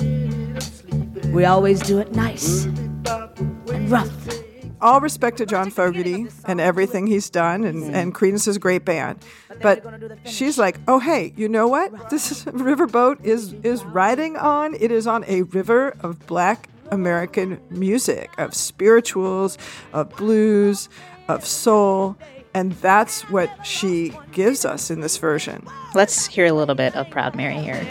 We 1.32 1.46
always 1.46 1.80
do 1.82 2.00
it 2.00 2.14
nice 2.14 2.66
and 2.66 3.92
rough 3.92 4.42
all 4.82 5.00
respect 5.00 5.38
to 5.38 5.46
John 5.46 5.70
Fogerty 5.70 6.28
and 6.46 6.60
everything 6.60 7.08
he's 7.08 7.30
done, 7.30 7.64
and, 7.64 7.84
Mm-hmm. 7.84 7.96
and 7.96 8.60
great 8.60 8.84
band. 8.84 9.24
But 9.62 9.86
she's 10.26 10.58
like, 10.58 10.80
oh 10.88 11.00
hey, 11.00 11.34
you 11.38 11.48
know 11.48 11.68
what? 11.68 12.10
This 12.10 12.32
is, 12.32 12.46
riverboat 12.52 13.24
is 13.24 13.54
is 13.64 13.84
riding 13.84 14.38
on. 14.38 14.74
It 14.76 14.92
is 14.92 15.08
on 15.08 15.24
a 15.28 15.44
river 15.44 15.96
of 16.02 16.26
Black 16.26 16.68
American 16.90 17.60
music, 17.70 18.32
of 18.38 18.54
spirituals, 18.54 19.58
of 19.94 20.10
blues, 20.16 20.90
of 21.28 21.46
soul, 21.46 22.18
and 22.54 22.74
that's 22.74 23.22
what 23.30 23.50
she 23.66 24.14
gives 24.32 24.66
us 24.66 24.92
in 24.92 25.02
this 25.02 25.18
version. 25.18 25.66
Let's 25.94 26.28
hear 26.28 26.46
a 26.46 26.54
little 26.54 26.76
bit 26.76 26.96
of 26.96 27.10
Proud 27.10 27.36
Mary 27.36 27.56
here. 27.56 27.86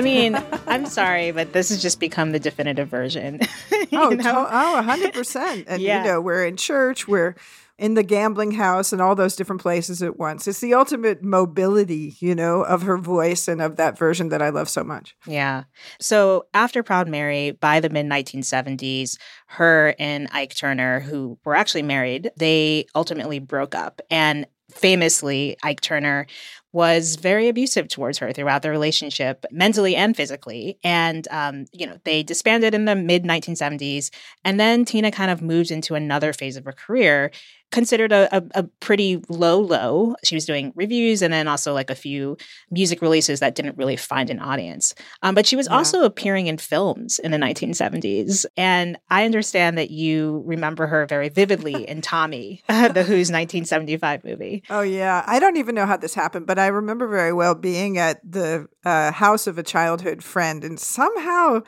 I 0.00 0.02
mean, 0.02 0.34
I'm 0.66 0.86
sorry, 0.86 1.30
but 1.30 1.52
this 1.52 1.68
has 1.68 1.82
just 1.82 2.00
become 2.00 2.32
the 2.32 2.40
definitive 2.40 2.88
version. 2.88 3.40
Oh, 3.92 4.10
you 4.10 4.16
Oh, 4.16 4.22
know? 4.22 4.22
to- 4.22 4.48
oh, 4.52 4.82
100%. 4.86 5.64
And, 5.66 5.82
Yeah. 5.82 6.04
you 6.04 6.08
know, 6.10 6.20
we're 6.20 6.44
in 6.46 6.56
church, 6.56 7.08
we're 7.08 7.34
in 7.76 7.94
the 7.94 8.04
gambling 8.04 8.52
house 8.52 8.92
and 8.92 9.02
all 9.02 9.14
those 9.16 9.34
different 9.34 9.60
places 9.60 10.00
at 10.00 10.16
once. 10.16 10.46
It's 10.46 10.60
the 10.60 10.74
ultimate 10.74 11.24
mobility, 11.24 12.14
you 12.20 12.34
know, 12.36 12.62
of 12.62 12.82
her 12.82 12.96
voice 12.98 13.48
and 13.48 13.60
of 13.60 13.76
that 13.76 13.98
version 13.98 14.28
that 14.28 14.40
I 14.42 14.50
love 14.50 14.68
so 14.68 14.84
much. 14.84 15.16
Yeah. 15.26 15.64
So 15.98 16.44
after 16.54 16.82
Proud 16.84 17.08
Mary, 17.08 17.50
by 17.50 17.80
the 17.80 17.90
mid 17.90 18.06
1970s, 18.06 19.16
her 19.48 19.94
and 19.98 20.28
Ike 20.30 20.54
Turner, 20.54 21.00
who 21.00 21.36
were 21.44 21.56
actually 21.56 21.82
married, 21.82 22.30
they 22.36 22.86
ultimately 22.94 23.40
broke 23.40 23.74
up. 23.74 24.00
And 24.10 24.46
famously, 24.70 25.56
Ike 25.64 25.80
Turner 25.80 26.26
was 26.72 27.16
very 27.16 27.48
abusive 27.48 27.88
towards 27.88 28.18
her 28.18 28.32
throughout 28.32 28.62
the 28.62 28.70
relationship, 28.70 29.44
mentally 29.50 29.96
and 29.96 30.16
physically. 30.16 30.78
And, 30.84 31.26
um, 31.30 31.64
you 31.72 31.86
know, 31.86 31.98
they 32.04 32.22
disbanded 32.22 32.74
in 32.74 32.84
the 32.84 32.94
mid 32.94 33.24
1970s. 33.24 34.10
And 34.44 34.60
then 34.60 34.84
Tina 34.84 35.10
kind 35.10 35.30
of 35.30 35.42
moved 35.42 35.70
into 35.70 35.94
another 35.94 36.32
phase 36.32 36.56
of 36.56 36.64
her 36.64 36.72
career, 36.72 37.32
considered 37.70 38.12
a, 38.12 38.36
a, 38.36 38.42
a 38.56 38.62
pretty 38.80 39.22
low, 39.28 39.60
low. 39.60 40.14
She 40.24 40.34
was 40.34 40.44
doing 40.44 40.72
revues 40.74 41.22
and 41.22 41.32
then 41.32 41.46
also 41.48 41.72
like 41.72 41.90
a 41.90 41.94
few 41.94 42.36
music 42.70 43.00
releases 43.00 43.40
that 43.40 43.54
didn't 43.54 43.76
really 43.78 43.96
find 43.96 44.28
an 44.30 44.40
audience. 44.40 44.94
Um, 45.22 45.34
but 45.34 45.46
she 45.46 45.56
was 45.56 45.66
Yeah. 45.68 45.76
also 45.76 46.02
appearing 46.04 46.46
in 46.48 46.58
films 46.58 47.18
in 47.20 47.30
the 47.30 47.38
1970s. 47.38 48.44
And 48.56 48.98
I 49.08 49.24
understand 49.24 49.78
that 49.78 49.90
you 49.90 50.42
remember 50.46 50.86
her 50.88 51.06
very 51.06 51.28
vividly 51.28 51.88
in 51.88 52.00
Tommy, 52.02 52.62
the 52.68 53.04
Who's 53.04 53.30
1975 53.30 54.24
movie. 54.24 54.62
Oh, 54.70 54.82
yeah. 54.82 55.22
I 55.26 55.38
don't 55.38 55.56
even 55.56 55.74
know 55.74 55.86
how 55.86 55.96
this 55.96 56.14
happened, 56.14 56.46
but 56.46 56.58
I 56.58 56.66
remember 56.68 57.06
very 57.08 57.32
well 57.32 57.54
being 57.54 57.98
at 57.98 58.20
the 58.28 58.66
uh, 58.84 59.12
house 59.12 59.46
of 59.46 59.58
a 59.58 59.62
childhood 59.62 60.22
friend, 60.24 60.64
and 60.64 60.78
somehow 60.80 61.62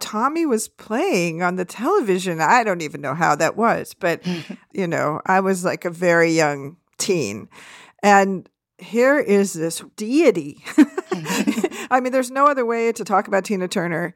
Tommy 0.00 0.46
was 0.46 0.68
playing 0.68 1.42
on 1.42 1.56
the 1.56 1.64
television. 1.64 2.40
I 2.40 2.64
don't 2.64 2.82
even 2.82 3.00
know 3.00 3.14
how 3.14 3.34
that 3.36 3.56
was, 3.56 3.94
but, 3.94 4.26
you 4.72 4.86
know, 4.86 5.20
I 5.26 5.40
was 5.40 5.64
like 5.64 5.84
a 5.84 5.90
very 5.90 6.32
young 6.32 6.76
teen. 6.98 7.48
And 8.02 8.48
here 8.78 9.18
is 9.18 9.52
this 9.52 9.82
deity. 9.96 10.62
I 11.90 12.00
mean, 12.02 12.12
there's 12.12 12.30
no 12.30 12.46
other 12.46 12.66
way 12.66 12.92
to 12.92 13.04
talk 13.04 13.28
about 13.28 13.44
Tina 13.44 13.68
Turner 13.68 14.14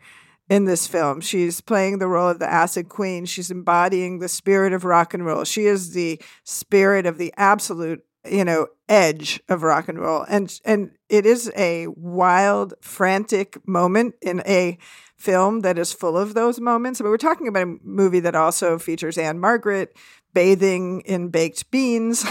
in 0.49 0.65
this 0.65 0.87
film. 0.87 1.21
She's 1.21 1.61
playing 1.61 1.99
the 1.99 2.09
role 2.09 2.29
of 2.29 2.39
the 2.39 2.51
acid 2.51 2.89
queen. 2.89 3.27
She's 3.27 3.51
embodying 3.51 4.19
the 4.19 4.29
spirit 4.29 4.73
of 4.73 4.85
rock 4.85 5.15
and 5.15 5.25
roll. 5.25 5.45
She 5.45 5.67
is 5.67 5.93
the 5.93 6.21
spirit 6.45 7.07
of 7.07 7.19
the 7.19 7.33
absolute, 7.37 8.05
you 8.29 8.45
know, 8.45 8.69
edge 8.89 9.41
of 9.49 9.63
rock 9.63 9.89
and 9.89 9.99
roll. 9.99 10.25
And 10.29 10.59
and 10.65 10.93
it 11.09 11.27
is 11.27 11.53
a 11.57 11.87
wild, 11.89 12.75
frantic 12.81 13.67
moment 13.67 14.15
in 14.23 14.41
a 14.47 14.79
film 15.19 15.61
that 15.61 15.79
is 15.79 15.93
full 15.93 16.17
of 16.17 16.35
those 16.35 16.61
moments. 16.61 17.01
But 17.01 17.09
we're 17.09 17.19
talking 17.19 17.49
about 17.49 17.65
a 17.65 17.77
movie 17.83 18.21
that 18.21 18.35
also 18.35 18.79
features 18.79 19.19
Ann-Margret 19.19 19.97
bathing 20.35 21.01
in 21.03 21.29
baked 21.29 21.71
beans, 21.71 22.25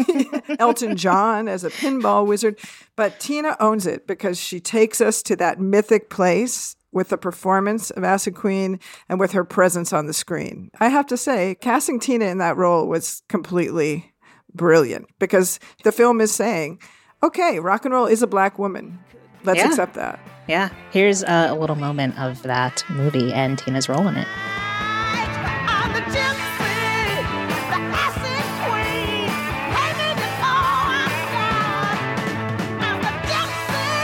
Elton 0.58 0.96
John 0.96 1.46
as 1.46 1.62
a 1.62 1.70
pinball 1.70 2.26
wizard. 2.26 2.58
But 2.96 3.20
Tina 3.20 3.56
owns 3.60 3.86
it 3.86 4.06
because 4.06 4.40
she 4.40 4.60
takes 4.60 5.00
us 5.00 5.22
to 5.24 5.36
that 5.36 5.60
mythic 5.60 6.10
place 6.10 6.76
with 6.90 7.08
the 7.08 7.18
performance 7.18 7.90
of 7.90 8.04
Acid 8.04 8.34
Queen 8.34 8.78
and 9.08 9.20
with 9.20 9.32
her 9.32 9.44
presence 9.44 9.92
on 9.92 10.06
the 10.06 10.12
screen. 10.12 10.70
I 10.80 10.88
have 10.88 11.06
to 11.08 11.16
say, 11.16 11.56
casting 11.60 12.00
Tina 12.00 12.26
in 12.26 12.38
that 12.38 12.56
role 12.56 12.86
was 12.86 13.22
completely 13.28 14.12
brilliant 14.54 15.06
because 15.18 15.58
the 15.82 15.92
film 15.92 16.20
is 16.20 16.32
saying, 16.32 16.80
okay, 17.22 17.58
rock 17.58 17.84
and 17.84 17.92
roll 17.92 18.06
is 18.06 18.22
a 18.22 18.28
black 18.28 18.58
woman. 18.58 19.00
Let's 19.44 19.58
Yeah. 19.58 19.68
accept 19.68 19.94
that. 19.94 20.18
Yeah. 20.48 20.68
Here's 20.90 21.22
uh, 21.24 21.46
a 21.50 21.54
little 21.54 21.76
moment 21.76 22.18
of 22.18 22.42
that 22.42 22.84
movie 22.90 23.32
and 23.32 23.58
Tina's 23.58 23.88
role 23.88 24.06
in 24.08 24.16
it. 24.16 24.26
I'm 24.36 25.92
the 25.92 26.00
gypsy, 26.00 27.22
the 27.70 27.78
acid 27.92 28.44
queen. 28.64 29.30
Pay 29.74 29.92
me 30.00 30.08
before 30.14 30.88
I'm 31.00 31.14
gone. 31.34 31.98
I'm 32.80 32.98
the 33.00 33.14
gypsy, 33.30 33.94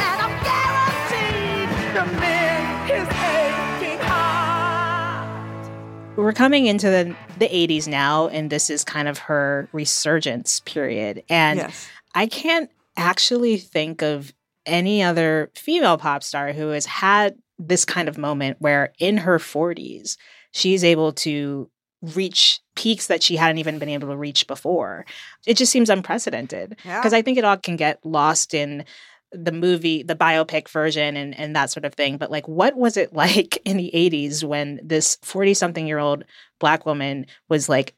and 0.00 0.18
I'm 0.24 0.34
guaranteed 0.48 1.68
to 1.94 2.02
mend 2.20 2.90
his 2.90 3.08
aching 3.88 4.00
heart. 4.06 6.16
We're 6.16 6.32
coming 6.32 6.66
into 6.66 6.88
the, 6.90 7.14
the 7.38 7.48
80s 7.48 7.88
now, 7.88 8.28
and 8.28 8.50
this 8.50 8.70
is 8.70 8.84
kind 8.84 9.08
of 9.08 9.18
her 9.18 9.68
resurgence 9.72 10.60
period. 10.60 11.22
And 11.28 11.58
Yes. 11.58 11.88
I 12.14 12.26
can't 12.26 12.70
actually 12.96 13.56
think 13.58 14.02
of 14.02 14.32
any 14.66 15.02
other 15.02 15.50
female 15.54 15.98
pop 15.98 16.22
star 16.22 16.52
who 16.52 16.68
has 16.68 16.86
had 16.86 17.36
this 17.58 17.84
kind 17.84 18.08
of 18.08 18.18
moment 18.18 18.56
where 18.60 18.92
in 18.98 19.18
her 19.18 19.38
40s, 19.38 20.16
she's 20.52 20.82
able 20.84 21.12
to 21.12 21.70
reach 22.14 22.60
peaks 22.76 23.06
that 23.06 23.22
she 23.22 23.36
hadn't 23.36 23.58
even 23.58 23.78
been 23.78 23.88
able 23.88 24.08
to 24.08 24.16
reach 24.16 24.46
before. 24.46 25.06
It 25.46 25.56
just 25.56 25.72
seems 25.72 25.88
unprecedented 25.90 26.76
Yeah. 26.84 27.00
because 27.00 27.12
I 27.14 27.22
think 27.22 27.38
it 27.38 27.44
all 27.44 27.56
can 27.56 27.76
get 27.76 28.04
lost 28.04 28.52
in 28.54 28.84
the 29.32 29.52
movie, 29.52 30.02
the 30.02 30.14
biopic 30.14 30.68
version, 30.68 31.16
and, 31.16 31.36
and 31.38 31.56
that 31.56 31.70
sort 31.70 31.84
of 31.84 31.94
thing. 31.94 32.18
But 32.18 32.30
like, 32.30 32.46
what 32.46 32.76
was 32.76 32.96
it 32.96 33.12
like 33.14 33.56
in 33.64 33.76
the 33.76 33.90
80s 33.94 34.44
when 34.44 34.80
this 34.82 35.16
40 35.22 35.54
something 35.54 35.86
year 35.86 35.98
old 35.98 36.24
black 36.60 36.84
woman 36.86 37.26
was 37.48 37.68
like 37.68 37.94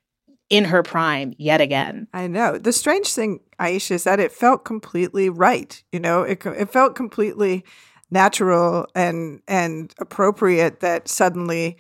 in 0.51 0.65
her 0.65 0.83
prime 0.83 1.35
yet 1.39 1.61
again? 1.61 2.07
I 2.13 2.27
know. 2.27 2.59
The 2.59 2.73
strange 2.73 3.09
thing, 3.13 3.41
Aisha, 3.59 3.93
is 3.93 4.05
that 4.05 4.21
it 4.21 4.33
felt 4.33 4.65
completely 4.65 5.29
right. 5.29 5.83
You 5.93 6.01
know, 6.01 6.23
it, 6.23 6.45
it 6.47 6.71
felt 6.71 6.95
completely 6.95 7.65
natural 8.11 8.87
and 8.95 9.43
and 9.49 9.93
appropriate 9.99 10.81
that 10.81 11.09
suddenly 11.09 11.77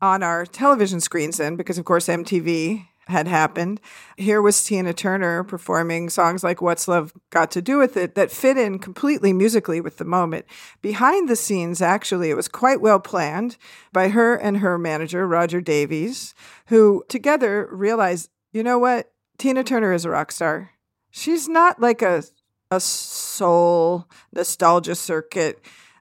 on 0.00 0.22
our 0.22 0.46
television 0.46 1.00
screens 1.00 1.36
then 1.36 1.56
because 1.56 1.76
of 1.76 1.84
course 1.84 2.08
MTV 2.08 2.86
had 3.08 3.26
happened. 3.26 3.80
Here 4.16 4.40
was 4.40 4.62
Tina 4.62 4.92
Turner 4.92 5.42
performing 5.42 6.10
songs 6.10 6.44
like 6.44 6.62
What's 6.62 6.88
Love 6.88 7.12
Got 7.30 7.50
to 7.52 7.62
Do 7.62 7.78
with 7.78 7.96
It 7.96 8.14
that 8.14 8.30
fit 8.30 8.56
in 8.56 8.78
completely 8.78 9.32
musically 9.32 9.80
with 9.80 9.96
the 9.96 10.04
moment. 10.04 10.44
Behind 10.82 11.28
the 11.28 11.36
scenes 11.36 11.82
actually 11.82 12.30
it 12.30 12.36
was 12.36 12.48
quite 12.48 12.80
well 12.80 13.00
planned 13.00 13.56
by 13.92 14.08
her 14.08 14.36
and 14.36 14.58
her 14.58 14.78
manager 14.78 15.26
Roger 15.26 15.60
Davies 15.60 16.34
who 16.66 17.04
together 17.08 17.68
realized 17.72 18.30
you 18.52 18.62
know 18.62 18.78
what? 18.78 19.12
Tina 19.36 19.62
Turner 19.62 19.92
is 19.92 20.04
a 20.04 20.10
rock 20.10 20.32
star. 20.32 20.72
She's 21.10 21.48
not 21.48 21.80
like 21.80 22.02
a 22.02 22.22
a 22.70 22.80
soul 22.80 24.06
nostalgia 24.32 24.94
circuit 24.94 25.60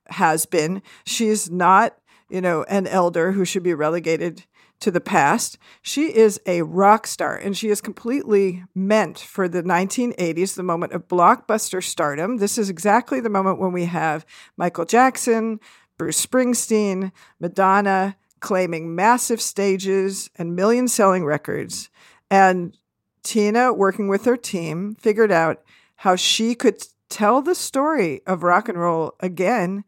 has 0.09 0.45
been. 0.45 0.81
She's 1.05 1.49
not, 1.49 1.97
you 2.29 2.41
know, 2.41 2.63
an 2.63 2.87
elder 2.87 3.31
who 3.31 3.45
should 3.45 3.63
be 3.63 3.73
relegated 3.73 4.45
to 4.79 4.91
the 4.91 5.01
past. 5.01 5.57
She 5.81 6.15
is 6.15 6.39
a 6.45 6.61
rock 6.61 7.07
star 7.07 7.35
and 7.35 7.57
she 7.57 7.69
is 7.69 7.81
completely 7.81 8.63
meant 8.75 9.19
for 9.19 9.47
the 9.47 9.63
1980s, 9.63 10.55
the 10.55 10.63
moment 10.63 10.93
of 10.93 11.07
blockbuster 11.07 11.83
stardom. 11.83 12.37
This 12.37 12.57
is 12.57 12.69
exactly 12.69 13.19
the 13.19 13.29
moment 13.29 13.59
when 13.59 13.71
we 13.71 13.85
have 13.85 14.25
Michael 14.55 14.85
Jackson, 14.85 15.59
Bruce 15.97 16.23
Springsteen, 16.23 17.11
Madonna 17.39 18.15
claiming 18.39 18.93
massive 18.93 19.41
stages 19.41 20.29
and 20.35 20.55
million 20.55 20.87
selling 20.87 21.25
records. 21.25 21.89
And 22.29 22.77
Tina, 23.23 23.73
working 23.73 24.07
with 24.07 24.25
her 24.25 24.37
team, 24.37 24.95
figured 24.99 25.31
out 25.31 25.63
how 25.97 26.15
she 26.15 26.53
could 26.53 26.83
tell 27.09 27.41
the 27.41 27.55
story 27.55 28.21
of 28.27 28.43
rock 28.43 28.69
and 28.69 28.77
roll 28.77 29.15
again 29.19 29.83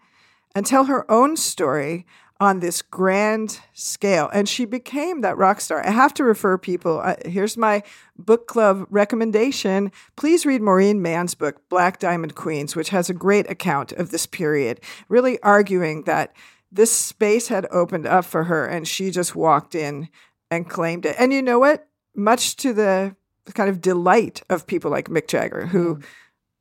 and 0.55 0.65
tell 0.65 0.85
her 0.85 1.09
own 1.11 1.37
story 1.37 2.05
on 2.39 2.59
this 2.59 2.81
grand 2.81 3.59
scale. 3.73 4.29
And 4.33 4.47
she 4.47 4.65
became 4.65 5.21
that 5.21 5.37
rock 5.37 5.59
star. 5.59 5.85
I 5.85 5.91
have 5.91 6.13
to 6.15 6.23
refer 6.23 6.57
people. 6.57 6.99
Uh, 6.99 7.15
here's 7.25 7.57
my 7.57 7.83
book 8.17 8.47
club 8.47 8.85
recommendation. 8.89 9.91
Please 10.15 10.45
read 10.45 10.61
Maureen 10.61 11.01
Mahon's 11.01 11.35
book, 11.35 11.67
Black 11.69 11.99
Diamond 11.99 12.35
Queens, 12.35 12.75
which 12.75 12.89
has 12.89 13.09
a 13.09 13.13
great 13.13 13.49
account 13.49 13.91
of 13.93 14.11
this 14.11 14.25
period, 14.25 14.79
really 15.09 15.39
arguing 15.41 16.03
that 16.03 16.33
this 16.71 16.91
space 16.91 17.49
had 17.49 17.67
opened 17.71 18.05
up 18.05 18.25
for 18.25 18.45
her 18.45 18.65
and 18.65 18.87
she 18.87 19.11
just 19.11 19.35
walked 19.35 19.75
in 19.75 20.07
and 20.49 20.69
claimed 20.69 21.05
it. 21.05 21.15
And 21.19 21.33
you 21.33 21.41
know 21.41 21.59
what? 21.59 21.87
Much 22.15 22.55
to 22.57 22.73
the 22.73 23.15
kind 23.53 23.69
of 23.69 23.81
delight 23.81 24.43
of 24.49 24.67
people 24.67 24.91
like 24.91 25.09
Mick 25.09 25.27
Jagger, 25.27 25.65
who 25.67 25.95
Mm. 25.95 26.03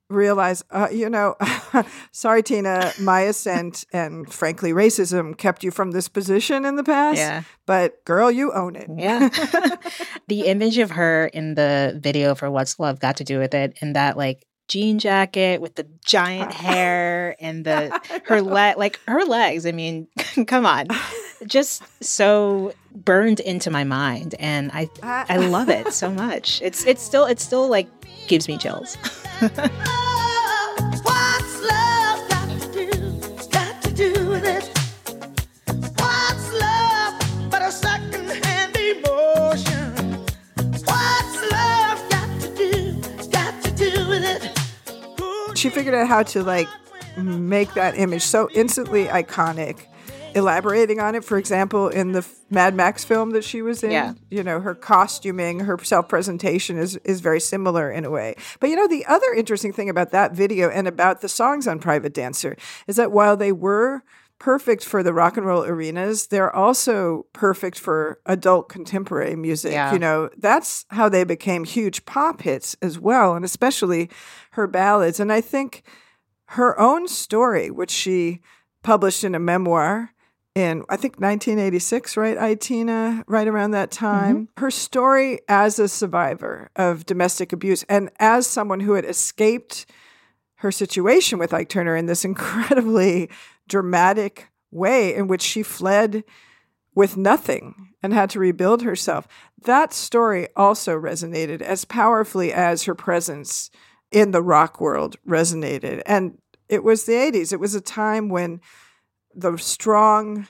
Realize, 0.08 0.64
uh, 0.70 0.88
you 0.90 1.10
know, 1.10 1.36
sorry, 2.12 2.42
Tina, 2.42 2.92
my 3.00 3.20
ascent 3.22 3.84
and 3.92 4.30
frankly 4.32 4.72
racism 4.72 5.36
kept 5.36 5.62
you 5.62 5.70
from 5.70 5.90
this 5.90 6.08
position 6.08 6.64
in 6.64 6.76
the 6.76 6.84
past. 6.84 7.18
Yeah. 7.18 7.42
But 7.66 8.04
girl, 8.04 8.30
you 8.30 8.52
own 8.52 8.76
it. 8.76 8.88
Yeah. 8.96 9.28
the 10.28 10.46
image 10.46 10.78
of 10.78 10.92
her 10.92 11.26
in 11.26 11.54
the 11.54 11.98
video 12.02 12.34
for 12.34 12.50
What's 12.50 12.78
Love 12.78 13.00
got 13.00 13.18
to 13.18 13.24
do 13.24 13.38
with 13.38 13.54
it, 13.54 13.78
and 13.80 13.94
that 13.96 14.16
like 14.16 14.46
jean 14.68 14.98
jacket 14.98 15.60
with 15.60 15.74
the 15.74 15.86
giant 16.04 16.52
hair 16.64 17.36
and 17.40 17.64
the 17.64 18.22
her 18.26 18.40
leg 18.40 18.76
like 18.76 19.00
her 19.06 19.24
legs. 19.24 19.66
I 19.66 19.72
mean, 19.72 20.08
come 20.46 20.66
on. 20.66 20.88
Just 21.47 21.83
so 22.02 22.73
burned 22.95 23.40
into 23.40 23.71
my 23.71 23.85
mind 23.85 24.35
and 24.38 24.71
I 24.73 24.88
I 25.02 25.37
ah. 25.37 25.49
love 25.49 25.68
it 25.68 25.92
so 25.92 26.11
much. 26.11 26.61
It's 26.62 26.85
it's 26.85 27.02
still 27.02 27.25
it's 27.26 27.45
still 27.45 27.68
like 27.68 27.87
gives 28.26 28.49
me 28.49 28.59
chills. 28.59 28.97
What's 29.40 29.52
love 31.62 32.28
got 32.28 32.61
to 32.61 32.73
do? 32.73 32.90
Got 33.50 33.83
to 33.83 33.92
do 33.92 34.28
with 34.28 34.45
it. 34.45 34.68
What's 35.97 36.52
love 36.52 37.50
but 37.50 37.62
a 37.62 37.71
second-hand 37.71 38.76
emotion? 38.76 40.25
What's 40.85 41.52
love 41.52 42.11
got 42.11 42.40
to 42.40 42.54
do? 42.57 43.00
Got 43.30 43.62
to 43.64 43.71
do 43.76 44.09
with 44.09 44.25
it. 44.25 45.57
she 45.57 45.71
figured 45.71 45.95
out 45.95 46.09
how 46.09 46.25
to 46.25 46.42
like 46.42 46.68
make 47.16 47.73
that 47.75 47.97
image 47.97 48.23
so 48.23 48.49
instantly 48.54 49.07
iconic 49.07 49.87
elaborating 50.35 51.00
on 51.00 51.14
it 51.14 51.25
for 51.25 51.38
example 51.38 51.88
in 51.88 52.12
the 52.12 52.26
mad 52.50 52.75
max 52.75 53.04
film 53.04 53.30
that 53.30 53.42
she 53.44 53.62
was 53.62 53.82
in 53.82 53.90
Yeah. 53.90 54.14
you 54.30 54.42
know 54.42 54.61
her 54.61 54.75
costuming 54.75 55.61
her 55.61 55.78
self-presentation 55.82 56.78
is 56.78 56.97
is 56.99 57.20
very 57.20 57.40
similar 57.40 57.90
in 57.90 58.04
a 58.04 58.11
way 58.11 58.35
but 58.61 58.68
you 58.70 58.76
know 58.76 58.87
the 58.87 59.06
other 59.06 59.32
interesting 59.35 59.73
thing 59.73 59.88
about 59.88 60.11
that 60.11 60.32
video 60.32 60.68
and 60.70 60.87
about 60.87 61.20
the 61.23 61.28
songs 61.28 61.66
on 61.66 61.78
private 61.78 62.14
dancer 62.14 62.56
is 62.87 62.97
that 62.97 63.11
while 63.12 63.37
they 63.37 63.52
were 63.52 64.02
perfect 64.38 64.85
for 64.85 65.02
the 65.02 65.12
rock 65.12 65.37
and 65.37 65.47
roll 65.47 65.64
arenas 65.64 66.28
they're 66.28 66.54
also 66.54 67.26
perfect 67.32 67.78
for 67.78 68.20
adult 68.26 68.68
contemporary 68.68 69.35
music 69.35 69.73
Yeah. 69.73 69.92
you 69.92 69.99
know 69.99 70.28
that's 70.38 70.85
how 70.90 71.08
they 71.08 71.25
became 71.25 71.64
huge 71.64 72.04
pop 72.04 72.42
hits 72.42 72.76
as 72.82 72.99
well 73.00 73.35
and 73.35 73.44
especially 73.44 74.11
her 74.52 74.66
ballads 74.66 75.18
and 75.20 75.32
i 75.32 75.40
think 75.40 75.82
her 76.52 76.80
own 76.80 77.06
story, 77.08 77.70
which 77.70 77.90
she 77.90 78.40
published 78.82 79.23
in 79.23 79.35
a 79.35 79.38
memoir 79.38 80.14
in, 80.58 80.84
I 80.88 80.96
think, 80.96 81.14
1986, 81.14 82.16
right, 82.16 82.36
I, 82.36 82.54
Tina, 82.54 83.24
right 83.26 83.46
around 83.46 83.70
that 83.70 83.90
time. 83.90 84.48
Mm-hmm. 84.48 84.60
Her 84.60 84.70
story 84.70 85.40
as 85.48 85.78
a 85.78 85.88
survivor 85.88 86.70
of 86.76 87.06
domestic 87.06 87.52
abuse 87.52 87.84
and 87.88 88.10
as 88.18 88.46
someone 88.46 88.80
who 88.80 88.94
had 88.94 89.04
escaped 89.04 89.86
her 90.56 90.72
situation 90.72 91.38
with 91.38 91.54
Ike 91.54 91.68
Turner 91.68 91.96
in 91.96 92.06
this 92.06 92.24
incredibly 92.24 93.30
dramatic 93.68 94.48
way 94.70 95.14
in 95.14 95.28
which 95.28 95.42
she 95.42 95.62
fled 95.62 96.24
with 96.94 97.16
nothing 97.16 97.94
and 98.02 98.12
had 98.12 98.28
to 98.30 98.40
rebuild 98.40 98.82
herself. 98.82 99.28
That 99.64 99.92
story 99.92 100.48
also 100.56 100.98
resonated 100.98 101.62
as 101.62 101.84
powerfully 101.84 102.52
as 102.52 102.84
her 102.84 102.94
presence 102.94 103.70
in 104.10 104.32
the 104.32 104.42
rock 104.42 104.80
world 104.80 105.16
resonated. 105.26 106.02
And 106.04 106.38
it 106.68 106.82
was 106.82 107.04
the 107.04 107.12
80s. 107.12 107.52
It 107.52 107.60
was 107.60 107.74
a 107.74 107.80
time 107.80 108.28
when 108.28 108.60
the 109.38 109.57
strong 109.57 110.47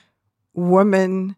woman 0.53 1.35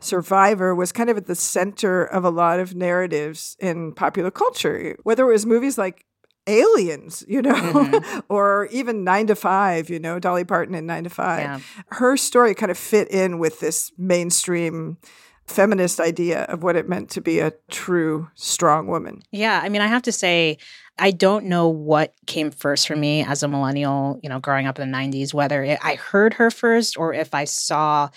survivor 0.00 0.74
was 0.74 0.92
kind 0.92 1.08
of 1.08 1.16
at 1.16 1.26
the 1.26 1.34
center 1.34 2.04
of 2.04 2.24
a 2.24 2.30
lot 2.30 2.60
of 2.60 2.74
narratives 2.74 3.56
in 3.58 3.92
popular 3.92 4.30
culture, 4.30 4.96
whether 5.02 5.24
it 5.24 5.32
was 5.32 5.46
movies 5.46 5.78
like 5.78 6.04
Aliens, 6.46 7.24
you 7.26 7.40
know, 7.40 7.54
mm-hmm. 7.54 8.20
or 8.28 8.68
even 8.70 9.02
Nine 9.02 9.26
to 9.28 9.34
Five, 9.34 9.88
you 9.88 9.98
know, 9.98 10.18
Dolly 10.18 10.44
Parton 10.44 10.74
in 10.74 10.84
Nine 10.84 11.04
to 11.04 11.10
Five. 11.10 11.40
Yeah. 11.40 11.60
Her 11.88 12.18
story 12.18 12.54
kind 12.54 12.70
of 12.70 12.76
fit 12.76 13.10
in 13.10 13.38
with 13.38 13.60
this 13.60 13.90
mainstream 13.96 14.98
feminist 15.46 16.00
idea 16.00 16.42
of 16.44 16.62
what 16.62 16.76
it 16.76 16.88
meant 16.88 17.10
to 17.10 17.20
be 17.20 17.38
a 17.38 17.52
true 17.70 18.28
strong 18.34 18.86
woman. 18.86 19.22
Yeah, 19.30 19.60
I 19.62 19.68
mean, 19.68 19.82
I 19.82 19.86
have 19.86 20.02
to 20.02 20.12
say, 20.12 20.58
I 20.98 21.10
don't 21.10 21.46
know 21.46 21.68
what 21.68 22.14
came 22.26 22.50
first 22.50 22.86
for 22.86 22.96
me 22.96 23.24
as 23.24 23.42
a 23.42 23.48
millennial, 23.48 24.20
you 24.22 24.28
know, 24.28 24.38
growing 24.38 24.66
up 24.66 24.78
in 24.78 24.90
the 24.90 24.96
90s, 24.96 25.34
whether 25.34 25.62
it, 25.64 25.78
I 25.82 25.96
heard 25.96 26.34
her 26.34 26.50
first 26.50 26.96
or 26.96 27.12
if 27.12 27.34
I 27.34 27.44
saw 27.44 28.10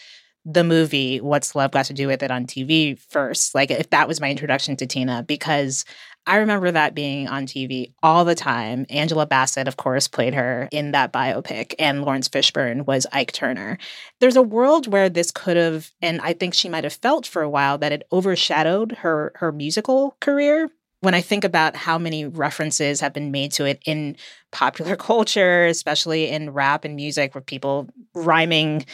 the 0.49 0.63
movie 0.63 1.19
What's 1.19 1.55
Love 1.55 1.71
Got 1.71 1.86
to 1.88 1.93
Do 1.93 2.07
with 2.07 2.23
It 2.23 2.31
on 2.31 2.45
TV 2.47 2.97
first, 2.97 3.53
like 3.53 3.69
if 3.69 3.89
that 3.89 4.07
was 4.07 4.21
my 4.21 4.31
introduction 4.31 4.77
to 4.77 4.88
Tina, 4.88 5.23
because 5.27 5.83
I 6.25 6.38
remember 6.38 6.71
that 6.71 6.95
being 6.95 7.27
on 7.27 7.45
TV 7.45 7.91
all 8.01 8.23
the 8.23 8.36
time. 8.36 8.86
Angela 8.89 9.25
Bassett, 9.25 9.67
of 9.67 9.75
course, 9.75 10.07
played 10.07 10.33
her 10.33 10.69
in 10.71 10.91
that 10.91 11.12
biopic, 11.12 11.75
and 11.77 12.01
Laurence 12.01 12.29
Fishburne 12.29 12.86
was 12.86 13.05
Ike 13.12 13.33
Turner. 13.33 13.77
There's 14.21 14.38
a 14.38 14.41
world 14.41 14.91
where 14.91 15.10
this 15.10 15.31
could 15.31 15.57
have, 15.57 15.91
and 16.01 16.21
I 16.21 16.31
think 16.31 16.53
she 16.53 16.69
might 16.69 16.86
have 16.86 16.93
felt 16.93 17.27
for 17.27 17.41
a 17.41 17.49
while 17.49 17.77
that 17.79 17.91
it 17.91 18.07
overshadowed 18.12 18.93
her 18.99 19.33
her 19.36 19.51
musical 19.51 20.15
career 20.21 20.69
when 21.01 21.13
I 21.13 21.21
think 21.21 21.43
about 21.43 21.75
how 21.75 21.97
many 21.97 22.25
references 22.25 23.01
have 23.01 23.13
been 23.13 23.31
made 23.31 23.51
to 23.53 23.65
it 23.65 23.81
in 23.86 24.15
popular 24.51 24.95
culture, 24.97 25.65
especially 25.65 26.29
in 26.29 26.51
rap 26.51 26.86
and 26.86 26.95
music, 26.95 27.36
where 27.36 27.41
people 27.41 27.89
rhyming 28.13 28.86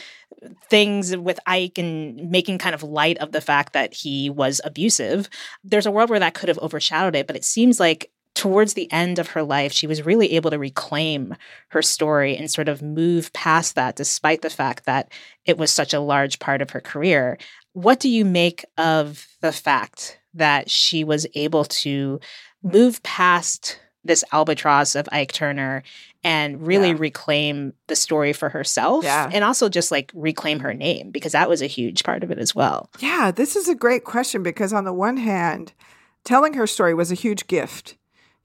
things 0.69 1.15
with 1.15 1.39
Ike 1.45 1.77
and 1.77 2.29
making 2.29 2.57
kind 2.57 2.75
of 2.75 2.83
light 2.83 3.17
of 3.19 3.31
the 3.31 3.41
fact 3.41 3.73
that 3.73 3.93
he 3.93 4.29
was 4.29 4.59
abusive, 4.63 5.29
there's 5.63 5.85
a 5.85 5.91
world 5.91 6.09
where 6.09 6.19
that 6.19 6.33
could 6.33 6.49
have 6.49 6.59
overshadowed 6.59 7.15
it. 7.15 7.27
But 7.27 7.35
it 7.35 7.45
seems 7.45 7.79
like 7.79 8.11
towards 8.35 8.73
the 8.73 8.91
end 8.91 9.19
of 9.19 9.29
her 9.29 9.43
life, 9.43 9.71
she 9.71 9.87
was 9.87 10.05
really 10.05 10.33
able 10.33 10.51
to 10.51 10.59
reclaim 10.59 11.35
her 11.69 11.81
story 11.81 12.35
and 12.35 12.49
sort 12.49 12.67
of 12.67 12.81
move 12.81 13.31
past 13.33 13.75
that, 13.75 13.95
despite 13.95 14.41
the 14.41 14.49
fact 14.49 14.85
that 14.85 15.11
it 15.45 15.57
was 15.57 15.71
such 15.71 15.93
a 15.93 15.99
large 15.99 16.39
part 16.39 16.61
of 16.61 16.71
her 16.71 16.81
career. 16.81 17.37
What 17.73 17.99
do 17.99 18.09
you 18.09 18.25
make 18.25 18.65
of 18.77 19.27
the 19.41 19.51
fact 19.51 20.19
that 20.33 20.69
she 20.69 21.03
was 21.03 21.27
able 21.35 21.65
to 21.65 22.19
move 22.63 23.01
past 23.03 23.79
this 24.05 24.23
albatross 24.33 24.95
of 24.95 25.07
Ike 25.11 25.31
Turner 25.31 25.81
and 26.25 26.65
really 26.65 26.89
Yeah. 26.89 26.95
reclaim 26.97 27.73
the 27.87 27.95
story 27.95 28.33
for 28.33 28.49
herself 28.49 29.03
Yeah. 29.05 29.29
and 29.31 29.43
also 29.45 29.69
just 29.69 29.91
like 29.91 30.11
reclaim 30.13 30.59
her 30.59 30.73
name 30.73 31.11
because 31.11 31.31
that 31.31 31.47
was 31.49 31.61
a 31.61 31.67
huge 31.67 32.03
part 32.03 32.23
of 32.23 32.31
it 32.31 32.37
as 32.37 32.53
well. 32.53 32.89
Yeah, 32.99 33.31
this 33.31 33.55
is 33.55 33.69
a 33.69 33.75
great 33.75 34.03
question 34.03 34.43
because, 34.43 34.73
on 34.73 34.83
the 34.83 34.93
one 34.93 35.17
hand, 35.17 35.71
telling 36.25 36.53
her 36.53 36.67
story 36.67 36.93
was 36.93 37.11
a 37.11 37.15
huge 37.15 37.47
gift. 37.47 37.95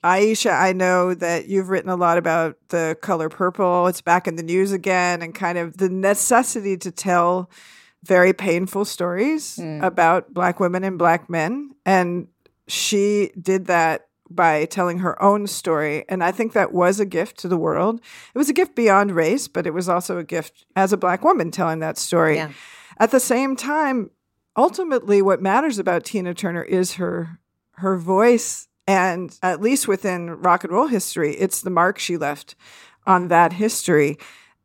Aisha, 0.05 0.53
I 0.53 0.73
know 0.73 1.13
that 1.15 1.49
you've 1.49 1.71
written 1.71 1.91
a 1.91 1.97
lot 1.97 2.19
about 2.19 2.57
the 2.69 2.97
color 3.01 3.29
purple. 3.29 3.89
It's 3.89 4.01
back 4.01 4.29
in 4.29 4.37
the 4.37 4.45
news 4.45 4.71
again, 4.71 5.23
and 5.23 5.35
kind 5.35 5.59
of 5.59 5.79
the 5.79 5.89
necessity 5.89 6.77
to 6.77 6.93
tell 6.93 7.51
very 8.05 8.33
painful 8.33 8.85
stories 8.85 9.57
Mm. 9.61 9.83
about 9.83 10.33
Black 10.33 10.61
women 10.61 10.85
and 10.85 10.99
Black 10.99 11.29
men. 11.29 11.71
And 11.85 12.29
she 12.67 13.31
did 13.41 13.67
that 13.67 14.07
by 14.31 14.67
telling 14.67 14.99
her 14.99 15.21
own 15.23 15.47
story. 15.47 16.05
And 16.09 16.23
I 16.23 16.31
think 16.33 16.53
that 16.53 16.73
was 16.73 17.01
a 17.01 17.07
gift 17.07 17.39
to 17.39 17.49
the 17.49 17.57
world. 17.57 18.01
It 18.35 18.39
was 18.39 18.51
a 18.51 18.53
gift 18.53 18.75
beyond 18.77 19.13
race, 19.17 19.49
but 19.49 19.67
it 19.67 19.73
was 19.73 19.89
also 19.89 20.19
a 20.19 20.25
gift 20.25 20.67
as 20.77 20.93
a 20.93 20.97
Black 20.99 21.25
woman 21.25 21.51
telling 21.51 21.79
that 21.81 21.97
story. 21.99 22.37
Yeah. 22.37 22.51
At 22.99 23.11
the 23.11 23.21
same 23.21 23.57
time, 23.57 24.11
ultimately 24.57 25.23
what 25.23 25.41
matters 25.41 25.79
about 25.79 26.05
Tina 26.05 26.35
Turner 26.35 26.63
is 26.63 26.95
her 26.95 27.39
her 27.77 27.97
voice 27.97 28.67
and 28.89 29.39
at 29.43 29.61
least 29.61 29.87
within 29.87 30.31
rock 30.31 30.65
and 30.65 30.73
roll 30.73 30.89
history, 30.89 31.35
it's 31.37 31.61
the 31.63 31.71
mark 31.71 31.99
she 31.99 32.17
left 32.17 32.55
on 33.07 33.29
that 33.29 33.53
history. 33.55 34.19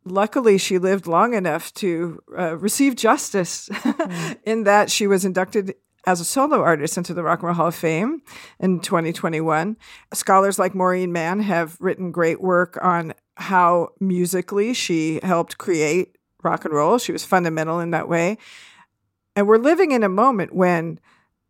Luckily, 0.06 0.58
she 0.58 0.78
lived 0.78 1.08
long 1.08 1.34
enough 1.34 1.74
to 1.76 2.22
uh, 2.38 2.58
receive 2.58 2.96
justice 2.96 3.70
in 4.44 4.64
that 4.64 4.92
she 4.92 5.08
was 5.08 5.24
inducted 5.24 5.76
as 6.06 6.20
a 6.20 6.26
solo 6.26 6.62
artist 6.62 6.98
into 6.98 7.14
the 7.14 7.24
Rock 7.24 7.40
and 7.40 7.48
Roll 7.48 7.56
Hall 7.56 7.68
of 7.68 7.76
Fame 7.76 8.22
in 8.60 8.80
2021. 8.82 9.78
Scholars 10.14 10.60
like 10.60 10.76
Maureen 10.76 11.14
Mahon 11.14 11.40
have 11.40 11.78
written 11.80 12.12
great 12.12 12.42
work 12.42 12.78
on 12.82 13.14
how 13.36 13.90
musically 14.00 14.74
she 14.74 15.20
helped 15.24 15.58
create 15.58 16.18
rock 16.44 16.66
and 16.66 16.74
roll. 16.74 16.98
She 16.98 17.14
was 17.14 17.24
fundamental 17.24 17.80
in 17.80 17.92
that 17.92 18.10
way. 18.10 18.38
And 19.36 19.48
we're 19.48 19.58
living 19.58 19.92
in 19.92 20.04
a 20.04 20.10
moment 20.10 20.54
when 20.54 21.00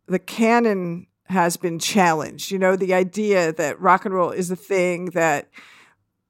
the 0.06 0.18
canon 0.18 1.08
has 1.26 1.56
been 1.56 1.78
challenged. 1.78 2.50
You 2.50 2.58
know, 2.58 2.76
the 2.76 2.94
idea 2.94 3.52
that 3.52 3.80
rock 3.80 4.04
and 4.04 4.14
roll 4.14 4.30
is 4.30 4.50
a 4.50 4.56
thing 4.56 5.06
that 5.06 5.48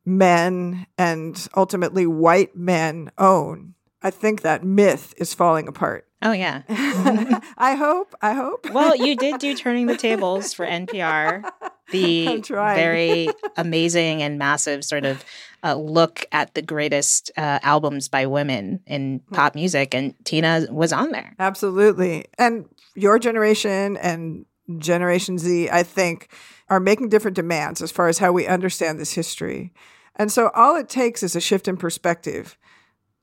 men 0.04 0.86
and 0.98 1.48
ultimately 1.56 2.06
white 2.06 2.56
men 2.56 3.10
own. 3.18 3.74
I 4.02 4.10
think 4.10 4.42
that 4.42 4.62
myth 4.62 5.14
is 5.16 5.32
falling 5.32 5.66
apart. 5.66 6.06
Oh, 6.20 6.32
yeah. 6.32 6.62
I 7.58 7.74
hope. 7.74 8.14
I 8.22 8.32
hope. 8.32 8.70
Well, 8.70 8.96
you 8.96 9.16
did 9.16 9.38
do 9.38 9.54
Turning 9.54 9.86
the 9.86 9.96
Tables 9.96 10.54
for 10.54 10.66
NPR, 10.66 11.42
the 11.90 12.42
very 12.48 13.28
amazing 13.56 14.22
and 14.22 14.38
massive 14.38 14.84
sort 14.84 15.04
of 15.04 15.24
uh, 15.62 15.74
look 15.74 16.26
at 16.32 16.54
the 16.54 16.62
greatest 16.62 17.30
uh, 17.36 17.58
albums 17.62 18.08
by 18.08 18.26
women 18.26 18.80
in 18.86 19.20
pop 19.32 19.54
music. 19.54 19.94
And 19.94 20.14
Tina 20.24 20.66
was 20.70 20.92
on 20.92 21.10
there. 21.10 21.34
Absolutely. 21.38 22.24
And 22.38 22.66
your 22.94 23.18
generation 23.18 23.98
and 23.98 24.46
Generation 24.78 25.38
Z, 25.38 25.68
I 25.70 25.82
think, 25.82 26.28
are 26.68 26.80
making 26.80 27.08
different 27.08 27.34
demands 27.36 27.82
as 27.82 27.90
far 27.92 28.08
as 28.08 28.18
how 28.18 28.32
we 28.32 28.46
understand 28.46 28.98
this 28.98 29.12
history. 29.12 29.72
And 30.16 30.30
so 30.32 30.50
all 30.54 30.76
it 30.76 30.88
takes 30.88 31.22
is 31.22 31.36
a 31.36 31.40
shift 31.40 31.68
in 31.68 31.76
perspective 31.76 32.56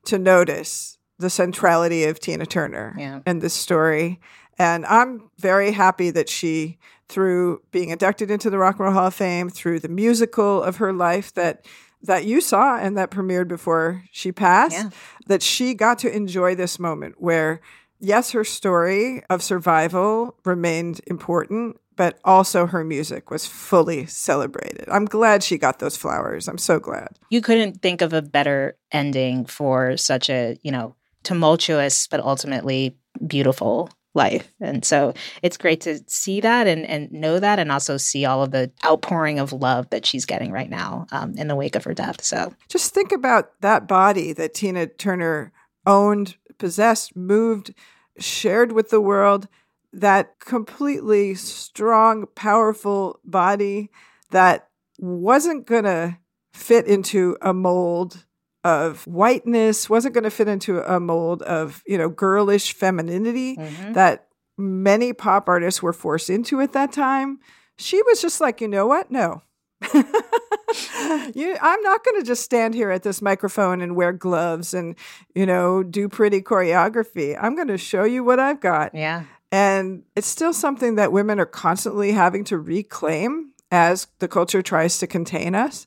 to 0.05 0.17
notice 0.19 0.97
the 1.17 1.29
centrality 1.29 2.03
of 2.05 2.19
Tina 2.19 2.45
Turner 2.45 2.95
Yeah. 2.97 3.19
in 3.25 3.39
this 3.39 3.53
story. 3.53 4.19
And 4.57 4.85
I'm 4.85 5.29
very 5.37 5.71
happy 5.71 6.09
that 6.11 6.29
she, 6.29 6.77
through 7.07 7.61
being 7.71 7.89
inducted 7.89 8.29
into 8.29 8.49
the 8.49 8.57
Rock 8.57 8.75
and 8.75 8.85
Roll 8.85 8.93
Hall 8.93 9.07
of 9.07 9.13
Fame, 9.13 9.49
through 9.49 9.79
the 9.79 9.87
musical 9.89 10.61
of 10.61 10.77
her 10.77 10.93
life 10.93 11.33
that 11.33 11.65
that 12.03 12.25
you 12.25 12.41
saw 12.41 12.77
and 12.79 12.97
that 12.97 13.11
premiered 13.11 13.47
before 13.47 14.03
she 14.11 14.31
passed, 14.31 14.73
Yeah. 14.75 14.89
that 15.27 15.43
she 15.43 15.75
got 15.75 15.99
to 15.99 16.11
enjoy 16.11 16.55
this 16.55 16.79
moment 16.79 17.21
where, 17.21 17.61
yes, 17.99 18.31
her 18.31 18.43
story 18.43 19.21
of 19.29 19.43
survival 19.43 20.35
remained 20.43 21.01
important, 21.05 21.77
but 21.95 22.19
also 22.23 22.65
her 22.65 22.83
music 22.83 23.29
was 23.29 23.45
fully 23.45 24.05
celebrated. 24.05 24.85
I'm 24.89 25.05
glad 25.05 25.43
she 25.43 25.57
got 25.57 25.79
those 25.79 25.97
flowers. 25.97 26.47
I'm 26.47 26.57
so 26.57 26.79
glad. 26.79 27.19
You 27.29 27.41
couldn't 27.41 27.81
think 27.81 28.01
of 28.01 28.13
a 28.13 28.21
better 28.21 28.77
ending 28.91 29.45
for 29.45 29.97
such 29.97 30.29
a, 30.29 30.57
you 30.63 30.71
know, 30.71 30.95
tumultuous 31.23 32.07
but 32.07 32.19
ultimately 32.19 32.97
beautiful 33.25 33.89
life. 34.13 34.51
And 34.59 34.83
so 34.83 35.13
it's 35.41 35.57
great 35.57 35.81
to 35.81 35.99
see 36.07 36.41
that 36.41 36.67
and, 36.67 36.85
and 36.85 37.11
know 37.11 37.39
that 37.39 37.59
and 37.59 37.71
also 37.71 37.97
see 37.97 38.25
all 38.25 38.43
of 38.43 38.51
the 38.51 38.71
outpouring 38.85 39.39
of 39.39 39.53
love 39.53 39.89
that 39.91 40.05
she's 40.05 40.25
getting 40.25 40.51
right 40.51 40.69
now 40.69 41.05
um, 41.11 41.33
in 41.37 41.47
the 41.47 41.55
wake 41.55 41.75
of 41.75 41.83
her 41.85 41.93
death. 41.93 42.23
So 42.23 42.53
Just 42.67 42.93
think 42.93 43.11
about 43.11 43.61
that 43.61 43.87
body 43.87 44.33
that 44.33 44.53
Tina 44.53 44.87
Turner 44.87 45.53
owned, 45.85 46.35
possessed, 46.57 47.15
moved, 47.15 47.73
shared 48.17 48.73
with 48.73 48.89
the 48.89 49.01
world. 49.01 49.47
That 49.93 50.39
completely 50.39 51.35
strong, 51.35 52.27
powerful 52.35 53.19
body 53.25 53.89
that 54.31 54.69
wasn't 54.97 55.65
going 55.65 55.83
to 55.83 56.17
fit 56.53 56.85
into 56.85 57.37
a 57.41 57.53
mold 57.53 58.25
of 58.63 59.05
whiteness, 59.07 59.89
wasn't 59.89 60.13
going 60.13 60.23
to 60.23 60.29
fit 60.29 60.47
into 60.47 60.81
a 60.81 60.99
mold 60.99 61.41
of, 61.43 61.83
you 61.87 61.97
know, 61.97 62.09
girlish 62.09 62.73
femininity 62.73 63.57
mm-hmm. 63.57 63.93
that 63.93 64.27
many 64.57 65.13
pop 65.13 65.49
artists 65.49 65.81
were 65.81 65.93
forced 65.93 66.29
into 66.29 66.61
at 66.61 66.73
that 66.73 66.91
time. 66.91 67.39
She 67.77 68.01
was 68.03 68.21
just 68.21 68.39
like, 68.39 68.61
you 68.61 68.67
know 68.67 68.85
what? 68.85 69.09
No. 69.09 69.41
you, 69.93 71.57
I'm 71.59 71.81
not 71.81 72.05
going 72.05 72.21
to 72.21 72.23
just 72.23 72.43
stand 72.43 72.75
here 72.75 72.91
at 72.91 73.01
this 73.01 73.21
microphone 73.21 73.81
and 73.81 73.95
wear 73.95 74.13
gloves 74.13 74.75
and, 74.75 74.95
you 75.33 75.47
know, 75.47 75.81
do 75.81 76.07
pretty 76.07 76.41
choreography. 76.41 77.35
I'm 77.39 77.55
going 77.55 77.67
to 77.69 77.79
show 77.79 78.03
you 78.03 78.23
what 78.23 78.39
I've 78.39 78.61
got. 78.61 78.93
yeah. 78.93 79.23
And 79.51 80.03
it's 80.15 80.27
still 80.27 80.53
something 80.53 80.95
that 80.95 81.11
women 81.11 81.39
are 81.39 81.45
constantly 81.45 82.13
having 82.13 82.43
to 82.45 82.57
reclaim 82.57 83.51
as 83.69 84.07
the 84.19 84.27
culture 84.27 84.61
tries 84.61 84.97
to 84.99 85.07
contain 85.07 85.55
us. 85.55 85.85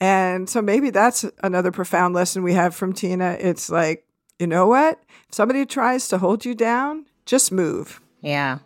And 0.00 0.48
so 0.48 0.60
maybe 0.60 0.90
that's 0.90 1.24
another 1.42 1.72
profound 1.72 2.14
lesson 2.14 2.42
we 2.42 2.52
have 2.52 2.74
from 2.74 2.92
Tina. 2.92 3.36
It's 3.40 3.70
like, 3.70 4.06
you 4.38 4.46
know 4.46 4.66
what? 4.66 5.00
If 5.28 5.34
somebody 5.34 5.64
tries 5.64 6.08
to 6.08 6.18
hold 6.18 6.44
you 6.44 6.54
down, 6.54 7.06
just 7.24 7.50
move. 7.50 8.00
Yeah. 8.26 8.58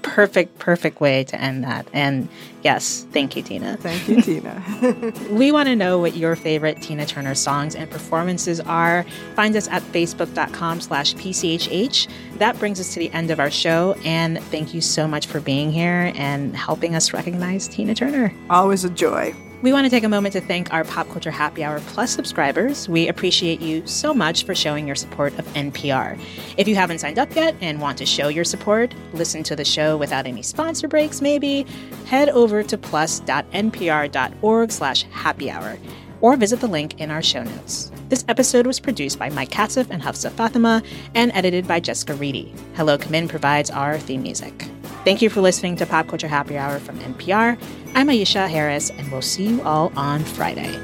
perfect, 0.00 0.58
perfect 0.58 1.02
way 1.02 1.22
to 1.24 1.38
end 1.38 1.64
that. 1.64 1.86
And 1.92 2.30
yes, 2.62 3.04
thank 3.12 3.36
you, 3.36 3.42
Tina. 3.42 3.76
Thank 3.76 4.08
you, 4.08 4.22
Tina. 4.22 5.12
We 5.30 5.52
want 5.52 5.68
to 5.68 5.76
know 5.76 5.98
what 5.98 6.16
your 6.16 6.34
favorite 6.34 6.80
Tina 6.80 7.04
Turner 7.04 7.34
songs 7.34 7.74
and 7.74 7.90
performances 7.90 8.58
are. 8.60 9.04
Find 9.34 9.54
us 9.54 9.68
at 9.68 9.82
facebook.com 9.82 10.80
slash 10.80 11.14
PCHH. 11.14 12.08
That 12.38 12.58
brings 12.58 12.80
us 12.80 12.94
to 12.94 13.00
the 13.00 13.10
end 13.10 13.30
of 13.30 13.38
our 13.38 13.50
show. 13.50 13.94
And 14.02 14.42
thank 14.44 14.72
you 14.72 14.80
so 14.80 15.06
much 15.06 15.26
for 15.26 15.40
being 15.40 15.70
here 15.70 16.10
and 16.16 16.56
helping 16.56 16.94
us 16.94 17.12
recognize 17.12 17.68
Tina 17.68 17.94
Turner. 17.94 18.32
Always 18.48 18.84
a 18.84 18.90
joy. 18.90 19.34
We 19.66 19.72
want 19.72 19.84
to 19.84 19.90
take 19.90 20.04
a 20.04 20.08
moment 20.08 20.32
to 20.34 20.40
thank 20.40 20.72
our 20.72 20.84
Pop 20.84 21.08
Culture 21.08 21.32
Happy 21.32 21.64
Hour 21.64 21.80
Plus 21.88 22.12
subscribers. 22.12 22.88
We 22.88 23.08
appreciate 23.08 23.60
you 23.60 23.84
so 23.84 24.14
much 24.14 24.44
for 24.44 24.54
showing 24.54 24.86
your 24.86 24.94
support 24.94 25.36
of 25.40 25.44
NPR. 25.54 26.20
If 26.56 26.68
you 26.68 26.76
haven't 26.76 27.00
signed 27.00 27.18
up 27.18 27.34
yet 27.34 27.56
and 27.60 27.80
want 27.80 27.98
to 27.98 28.06
show 28.06 28.28
your 28.28 28.44
support, 28.44 28.94
listen 29.12 29.42
to 29.42 29.56
the 29.56 29.64
show 29.64 29.96
without 29.96 30.24
any 30.24 30.42
sponsor 30.42 30.86
breaks 30.86 31.20
maybe, 31.20 31.66
head 32.04 32.28
over 32.28 32.62
to 32.62 32.78
plus.npr.org 32.78 34.70
slash 34.70 35.02
happy 35.10 35.50
hour 35.50 35.76
or 36.20 36.36
visit 36.36 36.60
the 36.60 36.68
link 36.68 37.00
in 37.00 37.10
our 37.10 37.20
show 37.20 37.42
notes. 37.42 37.90
This 38.08 38.24
episode 38.28 38.68
was 38.68 38.78
produced 38.78 39.18
by 39.18 39.30
Mike 39.30 39.50
Katzif 39.50 39.90
and 39.90 40.00
Hafsa 40.00 40.30
Fatima 40.30 40.80
and 41.16 41.32
edited 41.34 41.66
by 41.66 41.80
Jessica 41.80 42.14
Reedy. 42.14 42.54
Hello 42.76 42.96
Kamin 42.96 43.28
provides 43.28 43.70
our 43.70 43.98
theme 43.98 44.22
music. 44.22 44.68
Thank 45.06 45.22
you 45.22 45.30
for 45.30 45.40
listening 45.40 45.76
to 45.76 45.86
Pop 45.86 46.08
Culture 46.08 46.26
Happy 46.26 46.58
Hour 46.58 46.80
from 46.80 46.98
NPR. 46.98 47.56
I'm 47.94 48.08
Aisha 48.08 48.48
Harris, 48.48 48.90
and 48.90 49.08
we'll 49.12 49.22
see 49.22 49.46
you 49.46 49.62
all 49.62 49.92
on 49.94 50.24
Friday. 50.24 50.74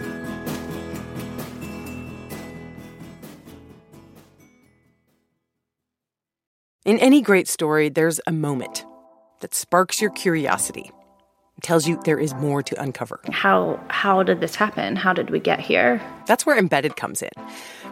In 6.85 7.01
any 7.01 7.21
great 7.21 7.49
story, 7.49 7.89
there's 7.89 8.21
a 8.25 8.31
moment 8.31 8.85
that 9.41 9.55
sparks 9.55 10.01
your 10.01 10.11
curiosity, 10.11 10.93
tells 11.63 11.89
you 11.89 12.01
there 12.05 12.21
is 12.21 12.33
more 12.35 12.63
to 12.63 12.81
uncover. 12.81 13.19
How 13.33 13.81
how 13.89 14.23
did 14.23 14.41
this 14.41 14.55
happen? 14.55 14.95
How 14.95 15.13
did 15.13 15.31
we 15.31 15.41
get 15.41 15.59
here? 15.59 16.01
That's 16.29 16.47
where 16.47 16.57
Embedded 16.57 16.95
comes 16.95 17.23
in. 17.23 17.31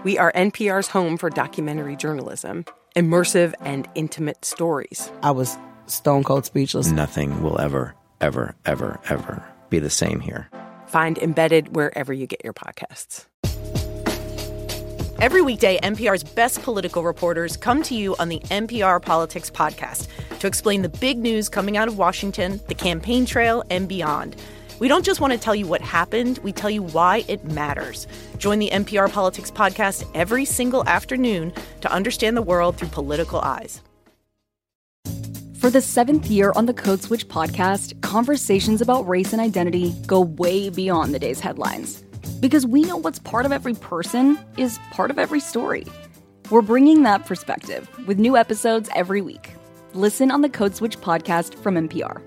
We 0.04 0.16
are 0.16 0.30
NPR's 0.34 0.86
home 0.86 1.16
for 1.16 1.28
documentary 1.28 1.96
journalism, 1.96 2.66
immersive 2.94 3.52
and 3.62 3.88
intimate 3.96 4.44
stories. 4.44 5.10
I 5.24 5.32
was 5.32 5.58
stone 5.90 6.24
cold 6.24 6.44
speechless. 6.46 6.90
Nothing 6.90 7.42
will 7.42 7.61
ever, 7.61 7.94
ever, 8.20 8.55
ever, 8.64 9.00
ever 9.09 9.44
be 9.68 9.79
the 9.79 9.90
same 9.90 10.20
here. 10.20 10.48
Find 10.87 11.18
Embedded 11.18 11.74
wherever 11.74 12.12
you 12.12 12.26
get 12.26 12.42
your 12.44 12.53
podcasts. 12.53 13.26
Every 15.20 15.42
weekday, 15.42 15.79
NPR's 15.83 16.24
best 16.24 16.62
political 16.62 17.03
reporters 17.03 17.57
come 17.57 17.83
to 17.83 17.94
you 17.94 18.16
on 18.16 18.31
the 18.31 18.38
NPR 18.38 19.03
Politics 19.03 19.50
Podcast 19.50 20.09
to 20.38 20.46
explain 20.46 20.81
the 20.81 20.88
big 20.88 21.18
news 21.18 21.50
coming 21.50 21.76
out 21.76 21.88
of 21.88 21.98
Washington, 21.98 22.59
the 22.68 22.74
campaign 22.74 23.26
trail, 23.26 23.62
and 23.68 23.87
beyond. 23.87 24.35
We 24.79 24.88
don't 24.88 25.05
just 25.05 25.20
want 25.20 25.35
to 25.35 25.38
tell 25.38 25.55
you 25.55 25.66
what 25.66 25.83
happened, 25.83 26.38
we 26.38 26.53
tell 26.53 26.70
you 26.70 26.83
why 26.83 27.24
it 27.29 27.44
matters. 27.44 28.07
Join 28.38 28.61
the 28.61 28.70
NPR 28.70 29.12
Politics 29.12 29.50
Podcast 29.50 30.09
every 30.14 30.46
single 30.46 30.88
afternoon 30.88 31.53
to 31.83 31.92
understand 31.92 32.35
the 32.35 32.42
world 32.42 32.79
through 32.79 32.88
political 32.88 33.40
eyes. 33.42 33.83
For 35.60 35.68
the 35.68 35.82
seventh 35.82 36.30
year 36.30 36.54
on 36.56 36.64
the 36.64 36.72
Code 36.72 37.02
Switch 37.02 37.28
podcast, 37.28 38.00
conversations 38.00 38.80
about 38.80 39.06
race 39.06 39.34
and 39.34 39.42
identity 39.42 39.94
go 40.06 40.22
way 40.22 40.70
beyond 40.70 41.12
the 41.12 41.18
day's 41.18 41.38
headlines. 41.38 42.02
Because 42.40 42.66
we 42.66 42.80
know 42.80 42.96
what's 42.96 43.18
part 43.18 43.44
of 43.44 43.52
every 43.52 43.74
person 43.74 44.38
is 44.56 44.78
part 44.90 45.10
of 45.10 45.18
every 45.18 45.38
story. 45.38 45.86
We're 46.48 46.62
bringing 46.62 47.02
that 47.02 47.26
perspective 47.26 47.90
with 48.06 48.18
new 48.18 48.38
episodes 48.38 48.88
every 48.94 49.20
week. 49.20 49.50
Listen 49.92 50.30
on 50.30 50.40
the 50.40 50.48
Code 50.48 50.74
Switch 50.76 50.98
podcast 50.98 51.54
from 51.56 51.74
NPR. 51.74 52.22